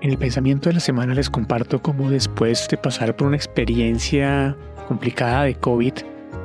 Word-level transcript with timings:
En 0.00 0.10
el 0.10 0.18
pensamiento 0.18 0.68
de 0.68 0.74
la 0.74 0.80
semana 0.80 1.12
les 1.12 1.28
comparto 1.28 1.82
cómo 1.82 2.08
después 2.08 2.68
de 2.68 2.76
pasar 2.76 3.16
por 3.16 3.26
una 3.26 3.36
experiencia 3.36 4.56
complicada 4.86 5.42
de 5.42 5.56
COVID 5.56 5.92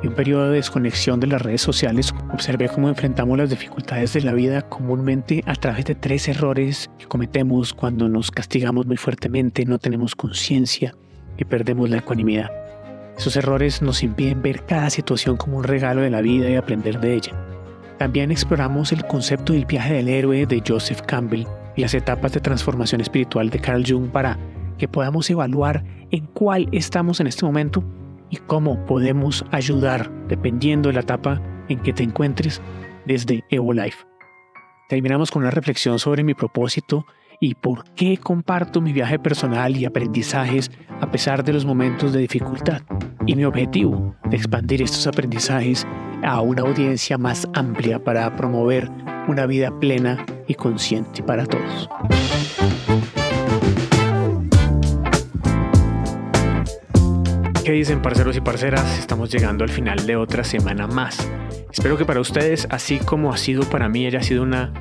y 0.02 0.06
un 0.08 0.14
periodo 0.14 0.48
de 0.48 0.56
desconexión 0.56 1.20
de 1.20 1.28
las 1.28 1.40
redes 1.40 1.62
sociales, 1.62 2.12
observé 2.32 2.68
cómo 2.68 2.88
enfrentamos 2.88 3.38
las 3.38 3.50
dificultades 3.50 4.12
de 4.12 4.22
la 4.22 4.32
vida 4.32 4.62
comúnmente 4.62 5.44
a 5.46 5.54
través 5.54 5.84
de 5.84 5.94
tres 5.94 6.26
errores 6.26 6.90
que 6.98 7.06
cometemos 7.06 7.72
cuando 7.72 8.08
nos 8.08 8.32
castigamos 8.32 8.86
muy 8.86 8.96
fuertemente, 8.96 9.64
no 9.64 9.78
tenemos 9.78 10.16
conciencia 10.16 10.96
y 11.36 11.44
perdemos 11.44 11.88
la 11.88 11.98
ecuanimidad. 11.98 12.50
Esos 13.16 13.36
errores 13.36 13.82
nos 13.82 14.02
impiden 14.02 14.42
ver 14.42 14.66
cada 14.66 14.90
situación 14.90 15.36
como 15.36 15.58
un 15.58 15.64
regalo 15.64 16.00
de 16.00 16.10
la 16.10 16.22
vida 16.22 16.50
y 16.50 16.56
aprender 16.56 16.98
de 16.98 17.14
ella. 17.14 17.32
También 17.98 18.32
exploramos 18.32 18.90
el 18.90 19.06
concepto 19.06 19.52
del 19.52 19.64
viaje 19.64 19.94
del 19.94 20.08
héroe 20.08 20.44
de 20.44 20.60
Joseph 20.66 21.02
Campbell 21.02 21.46
las 21.82 21.94
etapas 21.94 22.32
de 22.32 22.40
transformación 22.40 23.00
espiritual 23.00 23.50
de 23.50 23.58
Carl 23.58 23.84
Jung 23.86 24.10
para 24.10 24.38
que 24.78 24.88
podamos 24.88 25.28
evaluar 25.30 25.84
en 26.10 26.26
cuál 26.26 26.68
estamos 26.72 27.20
en 27.20 27.26
este 27.26 27.44
momento 27.44 27.84
y 28.30 28.36
cómo 28.36 28.84
podemos 28.86 29.44
ayudar 29.50 30.10
dependiendo 30.28 30.88
de 30.88 30.94
la 30.94 31.00
etapa 31.00 31.40
en 31.68 31.80
que 31.80 31.92
te 31.92 32.02
encuentres 32.02 32.60
desde 33.06 33.44
Evo 33.50 33.72
Life. 33.72 34.04
Terminamos 34.88 35.30
con 35.30 35.42
una 35.42 35.50
reflexión 35.50 35.98
sobre 35.98 36.24
mi 36.24 36.34
propósito 36.34 37.06
y 37.40 37.54
por 37.54 37.84
qué 37.94 38.18
comparto 38.18 38.80
mi 38.80 38.92
viaje 38.92 39.18
personal 39.18 39.76
y 39.76 39.84
aprendizajes 39.84 40.70
a 41.00 41.10
pesar 41.10 41.44
de 41.44 41.52
los 41.52 41.64
momentos 41.64 42.12
de 42.12 42.20
dificultad 42.20 42.82
y 43.26 43.34
mi 43.34 43.44
objetivo 43.44 44.14
de 44.30 44.36
expandir 44.36 44.82
estos 44.82 45.06
aprendizajes 45.06 45.86
a 46.22 46.40
una 46.40 46.62
audiencia 46.62 47.18
más 47.18 47.48
amplia 47.54 48.02
para 48.02 48.34
promover 48.36 48.90
una 49.28 49.46
vida 49.46 49.78
plena 49.80 50.24
y 50.46 50.54
consciente 50.54 51.22
para 51.22 51.46
todos. 51.46 51.88
¿Qué 57.64 57.72
dicen 57.72 58.02
parceros 58.02 58.36
y 58.36 58.42
parceras? 58.42 58.98
Estamos 58.98 59.30
llegando 59.30 59.64
al 59.64 59.70
final 59.70 60.06
de 60.06 60.16
otra 60.16 60.44
semana 60.44 60.86
más. 60.86 61.26
Espero 61.72 61.96
que 61.96 62.04
para 62.04 62.20
ustedes, 62.20 62.68
así 62.70 62.98
como 62.98 63.32
ha 63.32 63.38
sido 63.38 63.62
para 63.62 63.88
mí, 63.88 64.06
haya 64.06 64.22
sido 64.22 64.42
una 64.42 64.74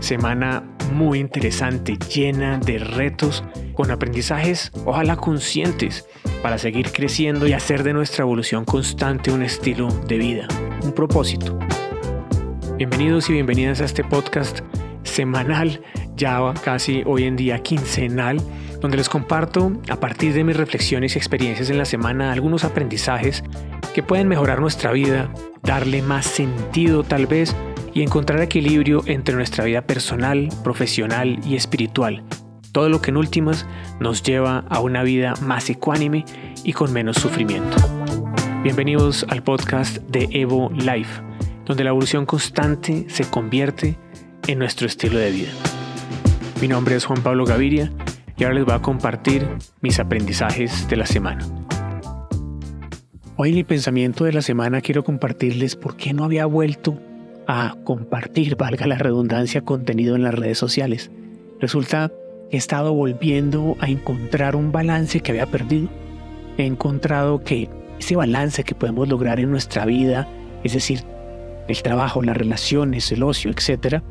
semana 0.00 0.64
muy 0.92 1.18
interesante, 1.18 1.98
llena 2.12 2.58
de 2.58 2.78
retos, 2.78 3.44
con 3.74 3.90
aprendizajes, 3.90 4.72
ojalá 4.86 5.16
conscientes, 5.16 6.08
para 6.42 6.58
seguir 6.58 6.92
creciendo 6.92 7.46
y 7.46 7.52
hacer 7.52 7.82
de 7.82 7.92
nuestra 7.92 8.22
evolución 8.22 8.64
constante 8.64 9.30
un 9.30 9.42
estilo 9.42 9.88
de 10.08 10.16
vida, 10.16 10.48
un 10.82 10.92
propósito. 10.92 11.58
Bienvenidos 12.80 13.28
y 13.28 13.34
bienvenidas 13.34 13.82
a 13.82 13.84
este 13.84 14.02
podcast 14.02 14.60
semanal, 15.02 15.82
ya 16.16 16.40
casi 16.64 17.02
hoy 17.04 17.24
en 17.24 17.36
día 17.36 17.58
quincenal, 17.58 18.40
donde 18.80 18.96
les 18.96 19.10
comparto 19.10 19.74
a 19.90 19.96
partir 19.96 20.32
de 20.32 20.44
mis 20.44 20.56
reflexiones 20.56 21.14
y 21.14 21.18
experiencias 21.18 21.68
en 21.68 21.76
la 21.76 21.84
semana 21.84 22.32
algunos 22.32 22.64
aprendizajes 22.64 23.44
que 23.92 24.02
pueden 24.02 24.28
mejorar 24.28 24.62
nuestra 24.62 24.92
vida, 24.92 25.30
darle 25.62 26.00
más 26.00 26.24
sentido 26.24 27.02
tal 27.02 27.26
vez 27.26 27.54
y 27.92 28.00
encontrar 28.00 28.40
equilibrio 28.40 29.02
entre 29.04 29.34
nuestra 29.34 29.64
vida 29.64 29.82
personal, 29.82 30.48
profesional 30.64 31.38
y 31.44 31.56
espiritual. 31.56 32.24
Todo 32.72 32.88
lo 32.88 33.02
que 33.02 33.10
en 33.10 33.18
últimas 33.18 33.66
nos 34.00 34.22
lleva 34.22 34.64
a 34.70 34.80
una 34.80 35.02
vida 35.02 35.34
más 35.42 35.68
ecuánime 35.68 36.24
y 36.64 36.72
con 36.72 36.94
menos 36.94 37.18
sufrimiento. 37.18 37.76
Bienvenidos 38.62 39.26
al 39.28 39.42
podcast 39.42 39.98
de 40.08 40.30
Evo 40.32 40.70
Life, 40.70 41.29
donde 41.70 41.84
la 41.84 41.90
evolución 41.90 42.26
constante 42.26 43.06
se 43.08 43.30
convierte 43.30 43.96
en 44.48 44.58
nuestro 44.58 44.88
estilo 44.88 45.20
de 45.20 45.30
vida. 45.30 45.50
Mi 46.60 46.66
nombre 46.66 46.96
es 46.96 47.04
Juan 47.04 47.22
Pablo 47.22 47.44
Gaviria 47.44 47.92
y 48.36 48.42
ahora 48.42 48.56
les 48.56 48.64
voy 48.64 48.74
a 48.74 48.82
compartir 48.82 49.46
mis 49.80 50.00
aprendizajes 50.00 50.88
de 50.88 50.96
la 50.96 51.06
semana. 51.06 51.46
Hoy 53.36 53.52
en 53.52 53.58
el 53.58 53.64
pensamiento 53.66 54.24
de 54.24 54.32
la 54.32 54.42
semana 54.42 54.80
quiero 54.80 55.04
compartirles 55.04 55.76
por 55.76 55.96
qué 55.96 56.12
no 56.12 56.24
había 56.24 56.44
vuelto 56.44 56.98
a 57.46 57.76
compartir, 57.84 58.56
valga 58.56 58.88
la 58.88 58.98
redundancia, 58.98 59.60
contenido 59.60 60.16
en 60.16 60.24
las 60.24 60.34
redes 60.34 60.58
sociales. 60.58 61.12
Resulta 61.60 62.08
que 62.50 62.56
he 62.56 62.58
estado 62.58 62.92
volviendo 62.94 63.76
a 63.78 63.88
encontrar 63.88 64.56
un 64.56 64.72
balance 64.72 65.20
que 65.20 65.30
había 65.30 65.46
perdido. 65.46 65.88
He 66.58 66.66
encontrado 66.66 67.44
que 67.44 67.70
ese 68.00 68.16
balance 68.16 68.64
que 68.64 68.74
podemos 68.74 69.08
lograr 69.08 69.38
en 69.38 69.52
nuestra 69.52 69.86
vida, 69.86 70.26
es 70.64 70.72
decir, 70.72 71.04
el 71.70 71.82
trabajo, 71.82 72.22
las 72.22 72.36
relaciones, 72.36 73.10
el 73.12 73.22
ocio, 73.22 73.50
etc., 73.50 74.02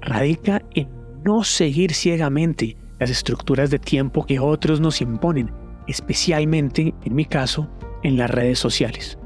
radica 0.00 0.62
en 0.74 0.88
no 1.24 1.44
seguir 1.44 1.94
ciegamente 1.94 2.76
las 2.98 3.10
estructuras 3.10 3.70
de 3.70 3.78
tiempo 3.78 4.26
que 4.26 4.38
otros 4.38 4.80
nos 4.80 5.00
imponen, 5.00 5.50
especialmente, 5.86 6.94
en 7.02 7.14
mi 7.14 7.24
caso, 7.24 7.68
en 8.02 8.16
las 8.16 8.30
redes 8.30 8.58
sociales. 8.58 9.18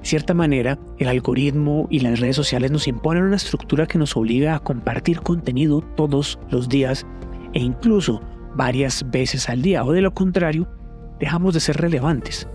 De 0.00 0.06
cierta 0.06 0.34
manera, 0.34 0.78
el 0.98 1.08
algoritmo 1.08 1.86
y 1.90 2.00
las 2.00 2.20
redes 2.20 2.36
sociales 2.36 2.70
nos 2.70 2.88
imponen 2.88 3.24
una 3.24 3.36
estructura 3.36 3.86
que 3.86 3.98
nos 3.98 4.16
obliga 4.16 4.54
a 4.54 4.60
compartir 4.60 5.20
contenido 5.20 5.80
todos 5.96 6.38
los 6.50 6.68
días 6.68 7.06
e 7.54 7.60
incluso 7.60 8.20
varias 8.54 9.10
veces 9.10 9.48
al 9.48 9.62
día, 9.62 9.84
o 9.84 9.92
de 9.92 10.02
lo 10.02 10.12
contrario, 10.12 10.68
dejamos 11.20 11.54
de 11.54 11.60
ser 11.60 11.76
relevantes. 11.78 12.48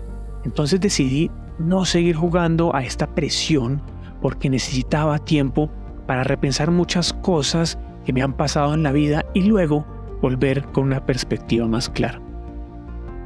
Entonces 0.44 0.80
decidí 0.80 1.30
no 1.58 1.84
seguir 1.84 2.16
jugando 2.16 2.74
a 2.74 2.82
esta 2.84 3.14
presión 3.14 3.82
porque 4.20 4.50
necesitaba 4.50 5.18
tiempo 5.18 5.70
para 6.06 6.24
repensar 6.24 6.70
muchas 6.70 7.12
cosas 7.12 7.78
que 8.04 8.12
me 8.12 8.22
han 8.22 8.32
pasado 8.32 8.74
en 8.74 8.82
la 8.82 8.92
vida 8.92 9.24
y 9.34 9.42
luego 9.42 9.86
volver 10.20 10.64
con 10.72 10.84
una 10.84 11.04
perspectiva 11.06 11.66
más 11.66 11.88
clara. 11.88 12.20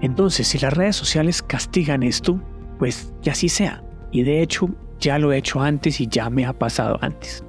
Entonces, 0.01 0.49
si 0.49 0.59
las 0.59 0.73
redes 0.73 0.97
sociales 0.97 1.43
castigan 1.43 2.03
esto, 2.03 2.41
pues 2.79 3.13
que 3.23 3.31
así 3.31 3.49
sea. 3.49 3.83
Y 4.13 4.23
de 4.23 4.43
hecho, 4.43 4.69
ya 5.01 5.19
lo 5.19 5.33
he 5.33 5.39
hecho 5.39 5.61
antes 5.61 6.01
y 6.01 6.07
ya 6.07 6.29
me 6.31 6.45
ha 6.45 6.53
pasado 6.53 6.99
antes. 7.01 7.45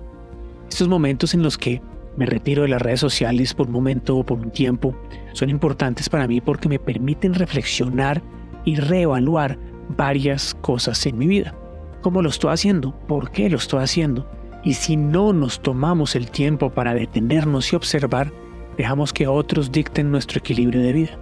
Estos 0.69 0.87
momentos 0.87 1.33
en 1.33 1.43
los 1.43 1.57
que 1.57 1.81
me 2.17 2.25
retiro 2.25 2.63
de 2.63 2.69
las 2.69 2.81
redes 2.81 3.01
sociales 3.01 3.53
por 3.53 3.67
un 3.67 3.73
momento 3.73 4.17
o 4.17 4.25
por 4.25 4.39
un 4.39 4.51
tiempo 4.51 4.95
son 5.33 5.49
importantes 5.49 6.09
para 6.09 6.27
mí 6.27 6.39
porque 6.39 6.69
me 6.69 6.79
permiten 6.79 7.33
reflexionar 7.33 8.21
y 8.63 8.77
reevaluar 8.77 9.59
varias 9.97 10.55
cosas 10.55 11.05
en 11.05 11.17
mi 11.17 11.27
vida. 11.27 11.53
¿Cómo 12.05 12.21
lo 12.21 12.29
estoy 12.29 12.53
haciendo? 12.53 12.91
¿Por 13.07 13.31
qué 13.31 13.49
lo 13.49 13.57
estoy 13.57 13.81
haciendo? 13.81 14.29
Y 14.63 14.75
si 14.75 14.95
no 14.95 15.33
nos 15.33 15.59
tomamos 15.59 16.15
el 16.15 16.29
tiempo 16.29 16.69
para 16.69 16.93
detenernos 16.93 17.73
y 17.73 17.75
observar, 17.75 18.31
dejamos 18.77 19.11
que 19.11 19.25
otros 19.25 19.71
dicten 19.71 20.11
nuestro 20.11 20.37
equilibrio 20.37 20.83
de 20.83 20.93
vida. 20.93 21.17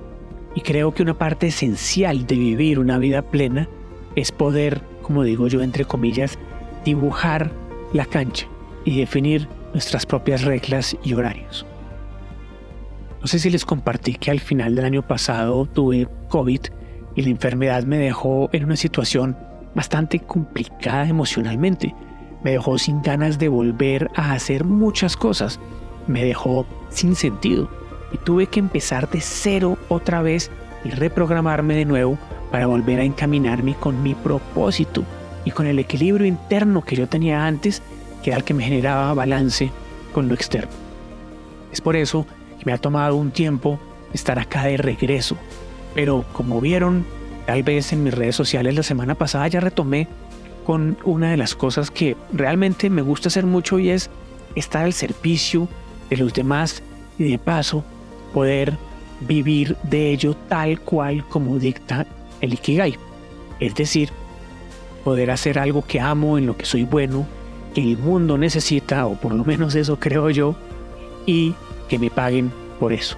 Y 0.55 0.59
creo 0.59 0.93
que 0.93 1.01
una 1.01 1.17
parte 1.17 1.47
esencial 1.47 2.27
de 2.27 2.35
vivir 2.35 2.79
una 2.79 2.97
vida 2.97 3.22
plena 3.22 3.69
es 4.17 4.33
poder 4.33 4.81
como 5.01 5.23
digo 5.23 5.47
yo 5.47 5.61
entre 5.61 5.85
comillas, 5.85 6.38
dibujar 6.83 7.49
la 7.93 8.03
cancha 8.03 8.47
y 8.83 8.97
definir 8.97 9.47
nuestras 9.72 10.05
propias 10.05 10.43
reglas 10.43 10.97
y 11.01 11.13
horarios. 11.13 11.66
No 13.22 13.27
sé 13.27 13.39
si 13.39 13.49
les 13.49 13.63
compartí 13.63 14.16
que 14.16 14.31
al 14.31 14.41
final 14.41 14.75
del 14.75 14.83
año 14.83 15.01
pasado 15.01 15.66
tuve 15.66 16.09
COVID 16.27 16.59
y 17.16 17.22
la 17.22 17.29
enfermedad 17.29 17.83
me 17.83 17.99
dejó 17.99 18.49
en 18.51 18.66
una 18.66 18.75
situación 18.75 19.38
bastante 19.75 20.19
complicada 20.19 21.07
emocionalmente. 21.07 21.95
Me 22.44 22.51
dejó 22.51 22.78
sin 22.78 23.01
ganas 23.01 23.39
de 23.39 23.50
volver 23.50 24.09
a 24.16 24.34
hacer 24.34 24.63
muchas 24.63 25.16
cosas. 25.16 25.59
Me 26.07 26.23
dejó 26.23 26.66
sin 26.89 27.16
sentido 27.16 27.69
y 28.11 28.17
tuve 28.17 28.47
que 28.47 28.59
empezar 28.59 29.09
de 29.09 29.22
cero 29.22 29.78
otra 29.89 30.22
vez 30.22 30.51
y 30.84 30.89
reprogramarme 30.89 31.75
de 31.75 31.85
nuevo 31.85 32.17
para 32.51 32.67
volver 32.67 33.00
a 33.00 33.03
encaminarme 33.03 33.75
con 33.75 34.03
mi 34.03 34.13
propósito 34.13 35.03
y 35.45 35.51
con 35.51 35.66
el 35.66 35.79
equilibrio 35.79 36.28
interno 36.28 36.84
que 36.84 36.95
yo 36.95 37.07
tenía 37.07 37.45
antes, 37.45 37.81
que 38.22 38.29
era 38.29 38.38
el 38.38 38.44
que 38.44 38.53
me 38.53 38.63
generaba 38.63 39.13
balance 39.13 39.72
con 40.13 40.28
lo 40.28 40.35
externo. 40.35 40.72
Es 41.72 41.81
por 41.81 41.95
eso 41.95 42.28
que 42.59 42.66
me 42.66 42.73
ha 42.73 42.78
tomado 42.78 43.16
un 43.16 43.31
tiempo 43.31 43.79
estar 44.14 44.37
acá 44.37 44.64
de 44.66 44.78
regreso, 44.78 45.35
pero 45.96 46.23
como 46.34 46.61
vieron, 46.61 47.05
tal 47.45 47.63
vez 47.63 47.93
en 47.93 48.03
mis 48.03 48.13
redes 48.13 48.35
sociales 48.35 48.75
la 48.75 48.84
semana 48.84 49.16
pasada 49.16 49.47
ya 49.47 49.59
retomé 49.59 50.07
con 50.66 50.97
una 51.03 51.31
de 51.31 51.37
las 51.37 51.55
cosas 51.55 51.91
que 51.91 52.16
realmente 52.31 52.90
me 52.90 53.01
gusta 53.01 53.28
hacer 53.28 53.45
mucho 53.45 53.79
y 53.79 53.90
es 53.90 54.09
estar 54.55 54.85
al 54.85 54.93
servicio 54.93 55.67
de 56.09 56.17
los 56.17 56.34
demás 56.34 56.84
y 57.17 57.29
de 57.31 57.37
paso 57.37 57.84
poder 58.34 58.78
vivir 59.22 59.78
de 59.84 60.11
ello 60.11 60.35
tal 60.47 60.79
cual 60.79 61.25
como 61.28 61.59
dicta 61.59 62.05
el 62.41 62.53
Ikigai. 62.53 62.97
Es 63.59 63.75
decir, 63.75 64.09
poder 65.03 65.31
hacer 65.31 65.59
algo 65.59 65.84
que 65.85 65.99
amo, 65.99 66.37
en 66.37 66.46
lo 66.46 66.57
que 66.57 66.66
soy 66.66 66.84
bueno, 66.84 67.25
que 67.73 67.81
el 67.81 67.97
mundo 67.97 68.37
necesita, 68.37 69.05
o 69.05 69.16
por 69.16 69.34
lo 69.34 69.43
menos 69.43 69.75
eso 69.75 69.99
creo 69.99 70.29
yo, 70.29 70.55
y 71.25 71.55
que 71.87 71.99
me 71.99 72.09
paguen 72.09 72.51
por 72.79 72.93
eso. 72.93 73.17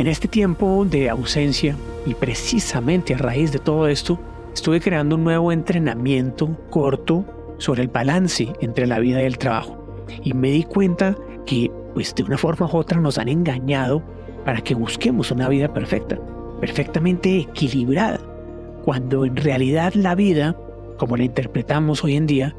En 0.00 0.06
este 0.06 0.28
tiempo 0.28 0.86
de 0.88 1.10
ausencia, 1.10 1.76
y 2.06 2.14
precisamente 2.14 3.12
a 3.12 3.18
raíz 3.18 3.52
de 3.52 3.58
todo 3.58 3.86
esto, 3.86 4.18
estuve 4.54 4.80
creando 4.80 5.16
un 5.16 5.24
nuevo 5.24 5.52
entrenamiento 5.52 6.56
corto 6.70 7.26
sobre 7.58 7.82
el 7.82 7.88
balance 7.88 8.50
entre 8.62 8.86
la 8.86 8.98
vida 8.98 9.20
y 9.20 9.26
el 9.26 9.36
trabajo. 9.36 10.06
Y 10.24 10.32
me 10.32 10.52
di 10.52 10.64
cuenta 10.64 11.14
que 11.44 11.70
pues 11.92 12.14
de 12.14 12.22
una 12.22 12.38
forma 12.38 12.64
u 12.64 12.78
otra 12.78 12.98
nos 12.98 13.18
han 13.18 13.28
engañado 13.28 14.02
para 14.46 14.62
que 14.62 14.74
busquemos 14.74 15.32
una 15.32 15.50
vida 15.50 15.70
perfecta, 15.70 16.18
perfectamente 16.62 17.36
equilibrada, 17.36 18.20
cuando 18.86 19.26
en 19.26 19.36
realidad 19.36 19.92
la 19.92 20.14
vida, 20.14 20.56
como 20.96 21.18
la 21.18 21.24
interpretamos 21.24 22.02
hoy 22.02 22.16
en 22.16 22.26
día, 22.26 22.56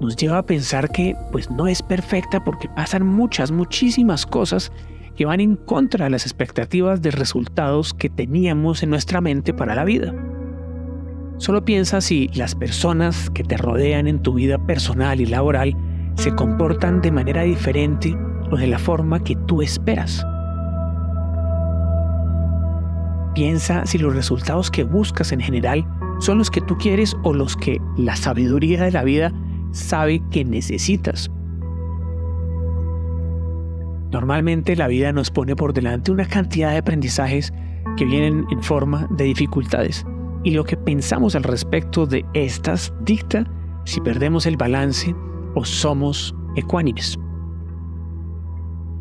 nos 0.00 0.16
lleva 0.16 0.38
a 0.38 0.46
pensar 0.46 0.90
que 0.90 1.14
pues 1.30 1.48
no 1.48 1.68
es 1.68 1.80
perfecta 1.80 2.42
porque 2.42 2.68
pasan 2.70 3.06
muchas, 3.06 3.52
muchísimas 3.52 4.26
cosas 4.26 4.72
que 5.16 5.24
van 5.24 5.40
en 5.40 5.56
contra 5.56 6.04
de 6.04 6.10
las 6.10 6.24
expectativas 6.24 7.02
de 7.02 7.10
resultados 7.10 7.94
que 7.94 8.10
teníamos 8.10 8.82
en 8.82 8.90
nuestra 8.90 9.20
mente 9.20 9.52
para 9.52 9.74
la 9.74 9.84
vida. 9.84 10.14
Solo 11.38 11.64
piensa 11.64 12.00
si 12.00 12.28
las 12.34 12.54
personas 12.54 13.28
que 13.30 13.42
te 13.42 13.56
rodean 13.56 14.06
en 14.06 14.22
tu 14.22 14.34
vida 14.34 14.64
personal 14.64 15.20
y 15.20 15.26
laboral 15.26 15.76
se 16.14 16.34
comportan 16.34 17.00
de 17.00 17.10
manera 17.10 17.42
diferente 17.42 18.16
o 18.50 18.56
de 18.56 18.66
la 18.66 18.78
forma 18.78 19.24
que 19.24 19.34
tú 19.46 19.62
esperas. 19.62 20.24
Piensa 23.34 23.86
si 23.86 23.98
los 23.98 24.14
resultados 24.14 24.70
que 24.70 24.84
buscas 24.84 25.32
en 25.32 25.40
general 25.40 25.86
son 26.20 26.38
los 26.38 26.50
que 26.50 26.60
tú 26.60 26.76
quieres 26.76 27.16
o 27.24 27.32
los 27.32 27.56
que 27.56 27.80
la 27.96 28.14
sabiduría 28.14 28.82
de 28.84 28.92
la 28.92 29.02
vida 29.02 29.32
sabe 29.72 30.22
que 30.30 30.44
necesitas. 30.44 31.30
Normalmente 34.12 34.76
la 34.76 34.88
vida 34.88 35.10
nos 35.10 35.30
pone 35.30 35.56
por 35.56 35.72
delante 35.72 36.12
una 36.12 36.26
cantidad 36.26 36.70
de 36.70 36.78
aprendizajes 36.78 37.52
que 37.96 38.04
vienen 38.04 38.44
en 38.50 38.62
forma 38.62 39.08
de 39.10 39.24
dificultades 39.24 40.04
y 40.44 40.50
lo 40.50 40.64
que 40.64 40.76
pensamos 40.76 41.34
al 41.34 41.44
respecto 41.44 42.06
de 42.06 42.24
estas 42.34 42.92
dicta 43.04 43.50
si 43.84 44.02
perdemos 44.02 44.44
el 44.44 44.58
balance 44.58 45.14
o 45.54 45.64
somos 45.64 46.34
ecuánimes. 46.56 47.18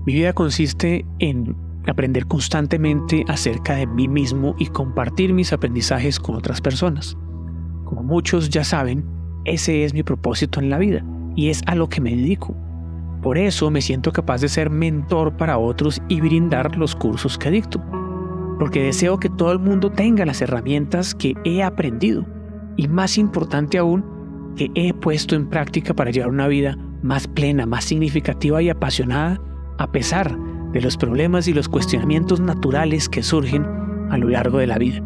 Mi 0.06 0.14
vida 0.14 0.32
consiste 0.32 1.06
en 1.20 1.58
aprender 1.88 2.26
constantemente 2.28 3.26
acerca 3.28 3.76
de 3.76 3.88
mí 3.88 4.08
mismo 4.08 4.56
y 4.60 4.68
compartir 4.68 5.34
mis 5.34 5.52
aprendizajes 5.52 6.20
con 6.20 6.36
otras 6.36 6.62
personas. 6.62 7.18
Como 7.84 8.02
muchos 8.02 8.50
ya 8.50 8.64
saben, 8.64 9.06
ese 9.44 9.84
es 9.84 9.94
mi 9.94 10.04
propósito 10.04 10.62
en 10.62 10.70
la 10.70 10.78
vida 10.78 11.04
y 11.36 11.50
es 11.50 11.62
a 11.66 11.76
lo 11.76 11.90
que 11.90 12.00
me 12.00 12.16
dedico. 12.16 12.56
Por 13.22 13.38
eso 13.38 13.70
me 13.70 13.82
siento 13.82 14.12
capaz 14.12 14.42
de 14.42 14.50
ser 14.50 14.70
mentor 14.70 15.38
para 15.38 15.58
otros 15.58 16.02
y 16.08 16.22
brindar 16.22 16.76
los 16.76 16.96
cursos 16.96 17.38
que 17.38 17.52
dicto. 17.52 17.82
Porque 18.58 18.84
deseo 18.84 19.20
que 19.20 19.30
todo 19.30 19.52
el 19.52 19.60
mundo 19.60 19.92
tenga 19.92 20.26
las 20.26 20.42
herramientas 20.42 21.14
que 21.14 21.36
he 21.44 21.62
aprendido 21.62 22.26
y 22.78 22.88
más 22.88 23.18
importante 23.18 23.78
aún, 23.78 24.04
que 24.56 24.72
he 24.76 24.94
puesto 24.94 25.36
en 25.36 25.48
práctica 25.48 25.94
para 25.94 26.12
llevar 26.12 26.30
una 26.30 26.48
vida 26.48 26.78
más 27.04 27.28
plena, 27.28 27.66
más 27.66 27.86
significativa 27.86 28.62
y 28.62 28.70
apasionada 28.70 29.40
a 29.78 29.92
pesar 29.92 30.38
de 30.72 30.82
los 30.82 30.98
problemas 30.98 31.48
y 31.48 31.54
los 31.54 31.70
cuestionamientos 31.70 32.40
naturales 32.40 33.08
que 33.10 33.24
surgen 33.24 33.66
a 34.10 34.18
lo 34.18 34.30
largo 34.30 34.58
de 34.58 34.68
la 34.68 34.78
vida. 34.78 35.02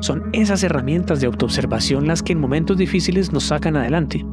Son 0.00 0.24
esas 0.32 0.62
herramientas 0.64 1.20
de 1.20 1.26
autoobservación 1.28 2.06
las 2.06 2.22
que 2.22 2.32
en 2.32 2.40
momentos 2.40 2.76
difíciles 2.76 3.32
nos 3.32 3.44
sacan 3.44 3.76
adelante. 3.76 4.24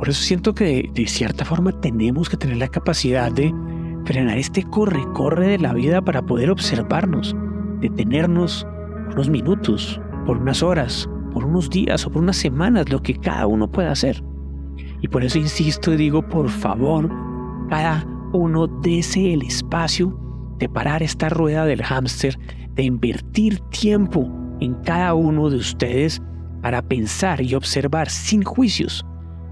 Por 0.00 0.08
eso 0.08 0.22
siento 0.22 0.54
que 0.54 0.90
de, 0.94 1.06
cierta 1.06 1.44
forma 1.44 1.78
tenemos 1.78 2.30
que 2.30 2.38
tener 2.38 2.56
la 2.56 2.68
capacidad 2.68 3.30
de 3.30 3.54
frenar 4.06 4.38
este 4.38 4.62
corre-corre 4.62 5.48
de 5.48 5.58
la 5.58 5.74
vida 5.74 6.00
para 6.00 6.22
poder 6.22 6.50
observarnos, 6.50 7.36
detenernos 7.82 8.66
unos 9.12 9.28
minutos, 9.28 10.00
por 10.24 10.38
unas 10.38 10.62
horas, 10.62 11.06
por 11.34 11.44
unos 11.44 11.68
días 11.68 12.06
o 12.06 12.10
por 12.10 12.22
unas 12.22 12.38
semanas, 12.38 12.88
lo 12.88 13.02
que 13.02 13.14
cada 13.14 13.46
uno 13.46 13.70
pueda 13.70 13.90
hacer. 13.90 14.24
Y 15.02 15.08
por 15.08 15.22
eso 15.22 15.36
insisto 15.36 15.92
y 15.92 15.98
digo, 15.98 16.26
por 16.26 16.48
favor, 16.48 17.10
cada 17.68 18.02
uno 18.32 18.68
desee 18.68 19.34
el 19.34 19.42
espacio 19.42 20.18
de 20.58 20.70
parar 20.70 21.02
esta 21.02 21.28
rueda 21.28 21.66
del 21.66 21.82
hámster, 21.82 22.38
de 22.74 22.84
invertir 22.84 23.60
tiempo 23.68 24.32
en 24.60 24.76
cada 24.76 25.12
uno 25.12 25.50
de 25.50 25.58
ustedes 25.58 26.22
para 26.62 26.80
pensar 26.80 27.42
y 27.42 27.54
observar 27.54 28.08
sin 28.08 28.42
juicios, 28.42 29.04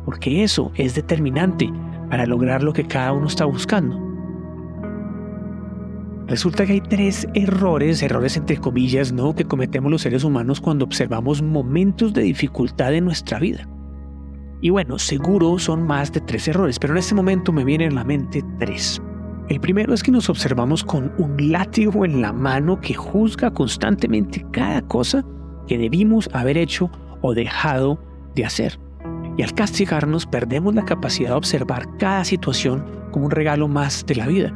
porque 0.09 0.43
eso 0.43 0.73
es 0.75 0.95
determinante 0.95 1.71
para 2.09 2.25
lograr 2.25 2.63
lo 2.63 2.73
que 2.73 2.87
cada 2.87 3.13
uno 3.13 3.27
está 3.27 3.45
buscando. 3.45 4.01
Resulta 6.27 6.65
que 6.65 6.73
hay 6.73 6.81
tres 6.81 7.29
errores, 7.35 8.03
errores 8.03 8.39
entre 8.39 8.57
comillas, 8.57 9.13
¿no? 9.13 9.35
que 9.35 9.45
cometemos 9.45 9.93
los 9.93 10.01
seres 10.01 10.25
humanos 10.25 10.63
cuando 10.63 10.87
observamos 10.87 11.43
momentos 11.43 12.15
de 12.15 12.23
dificultad 12.23 12.95
en 12.95 13.05
nuestra 13.05 13.39
vida. 13.39 13.69
Y 14.63 14.71
bueno, 14.71 14.99
seguro 14.99 15.59
son 15.59 15.87
más 15.87 16.11
de 16.11 16.23
tres 16.23 16.49
errores, 16.49 16.79
pero 16.79 16.95
en 16.95 17.01
este 17.01 17.15
momento 17.15 17.53
me 17.53 17.67
vienen 17.67 17.93
a 17.93 17.97
la 17.97 18.05
mente 18.05 18.43
tres. 18.59 19.03
El 19.51 19.61
primero 19.61 19.93
es 19.93 20.03
que 20.03 20.11
nos 20.11 20.31
observamos 20.31 20.85
con 20.85 21.13
un 21.19 21.53
látigo 21.53 22.07
en 22.07 22.23
la 22.23 22.33
mano 22.33 22.81
que 22.81 22.95
juzga 22.95 23.51
constantemente 23.51 24.47
cada 24.53 24.81
cosa 24.81 25.23
que 25.67 25.77
debimos 25.77 26.31
haber 26.33 26.57
hecho 26.57 26.91
o 27.21 27.35
dejado 27.35 28.03
de 28.35 28.47
hacer. 28.47 28.88
Y 29.39 29.43
al 29.45 29.55
castigarnos 29.55 30.27
perdemos 30.27 30.75
la 30.75 30.85
capacidad 30.85 31.31
de 31.31 31.37
observar 31.37 31.97
cada 31.97 32.25
situación 32.25 32.85
como 33.13 33.27
un 33.27 33.31
regalo 33.31 33.69
más 33.69 34.05
de 34.05 34.17
la 34.17 34.27
vida, 34.27 34.53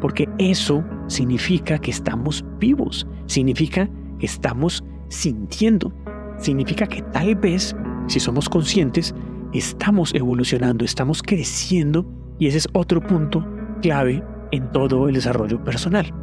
porque 0.00 0.28
eso 0.38 0.84
significa 1.08 1.78
que 1.78 1.90
estamos 1.90 2.44
vivos, 2.60 3.08
significa 3.26 3.90
que 4.20 4.26
estamos 4.26 4.84
sintiendo, 5.08 5.92
significa 6.38 6.86
que 6.86 7.02
tal 7.02 7.34
vez, 7.34 7.74
si 8.06 8.20
somos 8.20 8.48
conscientes, 8.48 9.14
estamos 9.52 10.14
evolucionando, 10.14 10.84
estamos 10.84 11.22
creciendo 11.22 12.06
y 12.38 12.46
ese 12.46 12.58
es 12.58 12.68
otro 12.72 13.00
punto 13.00 13.44
clave 13.82 14.22
en 14.52 14.70
todo 14.70 15.08
el 15.08 15.14
desarrollo 15.14 15.62
personal. 15.64 16.14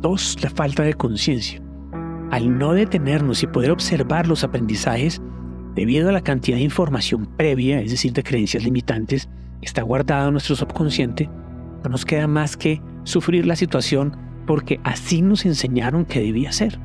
Dos, 0.00 0.36
la 0.42 0.50
falta 0.50 0.84
de 0.84 0.94
conciencia. 0.94 1.60
Al 2.30 2.56
no 2.56 2.72
detenernos 2.72 3.42
y 3.42 3.48
poder 3.48 3.72
observar 3.72 4.28
los 4.28 4.44
aprendizajes, 4.44 5.20
debido 5.74 6.08
a 6.08 6.12
la 6.12 6.20
cantidad 6.20 6.56
de 6.56 6.64
información 6.64 7.26
previa, 7.36 7.80
es 7.80 7.90
decir, 7.90 8.12
de 8.12 8.22
creencias 8.22 8.64
limitantes, 8.64 9.28
que 9.60 9.66
está 9.66 9.82
guardada 9.82 10.26
en 10.26 10.32
nuestro 10.32 10.56
subconsciente, 10.56 11.28
no 11.84 11.90
nos 11.90 12.04
queda 12.04 12.26
más 12.26 12.56
que 12.56 12.80
sufrir 13.04 13.46
la 13.46 13.56
situación 13.56 14.16
porque 14.46 14.80
así 14.84 15.22
nos 15.22 15.46
enseñaron 15.46 16.04
que 16.04 16.20
debía 16.20 16.52
ser. 16.52 16.78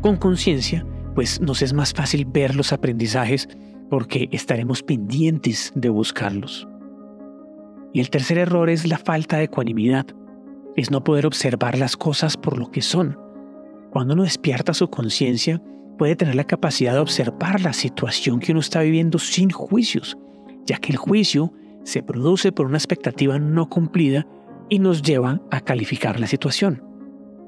Con 0.00 0.16
conciencia, 0.16 0.86
pues 1.14 1.40
nos 1.40 1.62
es 1.62 1.72
más 1.72 1.92
fácil 1.92 2.24
ver 2.26 2.54
los 2.54 2.72
aprendizajes 2.72 3.48
porque 3.90 4.28
estaremos 4.30 4.82
pendientes 4.82 5.72
de 5.74 5.88
buscarlos. 5.88 6.68
Y 7.92 8.00
el 8.00 8.10
tercer 8.10 8.38
error 8.38 8.68
es 8.70 8.86
la 8.86 8.98
falta 8.98 9.38
de 9.38 9.44
ecuanimidad, 9.44 10.06
es 10.76 10.90
no 10.90 11.02
poder 11.02 11.26
observar 11.26 11.78
las 11.78 11.96
cosas 11.96 12.36
por 12.36 12.58
lo 12.58 12.70
que 12.70 12.82
son. 12.82 13.18
Cuando 13.90 14.14
uno 14.14 14.24
despierta 14.24 14.74
su 14.74 14.90
conciencia, 14.90 15.62
puede 15.98 16.16
tener 16.16 16.34
la 16.34 16.44
capacidad 16.44 16.94
de 16.94 17.00
observar 17.00 17.60
la 17.60 17.74
situación 17.74 18.40
que 18.40 18.52
uno 18.52 18.60
está 18.60 18.80
viviendo 18.80 19.18
sin 19.18 19.50
juicios, 19.50 20.16
ya 20.64 20.78
que 20.78 20.92
el 20.92 20.96
juicio 20.96 21.52
se 21.84 22.02
produce 22.02 22.52
por 22.52 22.66
una 22.66 22.78
expectativa 22.78 23.38
no 23.38 23.68
cumplida 23.68 24.26
y 24.70 24.78
nos 24.78 25.02
lleva 25.02 25.42
a 25.50 25.60
calificar 25.60 26.18
la 26.18 26.26
situación. 26.26 26.82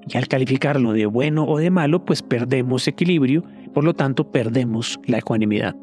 Y 0.07 0.17
al 0.17 0.29
calificarlo 0.29 0.93
de 0.93 1.07
bueno 1.07 1.45
o 1.45 1.59
de 1.59 1.71
malo, 1.71 2.05
pues 2.05 2.23
perdemos 2.23 2.87
equilibrio 2.89 3.45
por 3.73 3.85
lo 3.85 3.95
tanto 3.95 4.31
perdemos 4.31 5.01
la 5.07 5.19
ecuanimidad. 5.19 5.77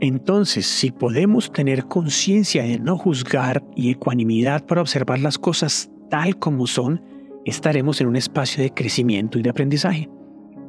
Entonces, 0.00 0.66
si 0.66 0.90
podemos 0.90 1.50
tener 1.52 1.86
conciencia 1.86 2.62
de 2.64 2.78
no 2.78 2.98
juzgar 2.98 3.64
y 3.74 3.90
ecuanimidad 3.90 4.66
para 4.66 4.82
observar 4.82 5.20
las 5.20 5.38
cosas 5.38 5.90
tal 6.10 6.38
como 6.38 6.66
son, 6.66 7.02
estaremos 7.44 8.00
en 8.00 8.08
un 8.08 8.16
espacio 8.16 8.62
de 8.62 8.72
crecimiento 8.72 9.38
y 9.38 9.42
de 9.42 9.50
aprendizaje. 9.50 10.10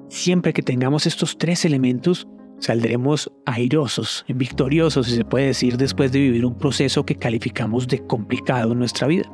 Siempre 0.09 0.53
que 0.53 0.63
tengamos 0.63 1.05
estos 1.05 1.37
tres 1.37 1.65
elementos, 1.65 2.27
saldremos 2.59 3.31
airosos, 3.45 4.25
victoriosos, 4.29 5.07
si 5.07 5.15
se 5.17 5.25
puede 5.25 5.47
decir, 5.47 5.77
después 5.77 6.11
de 6.11 6.19
vivir 6.19 6.45
un 6.45 6.57
proceso 6.57 7.05
que 7.05 7.15
calificamos 7.15 7.87
de 7.87 8.05
complicado 8.05 8.71
en 8.71 8.79
nuestra 8.79 9.07
vida. 9.07 9.29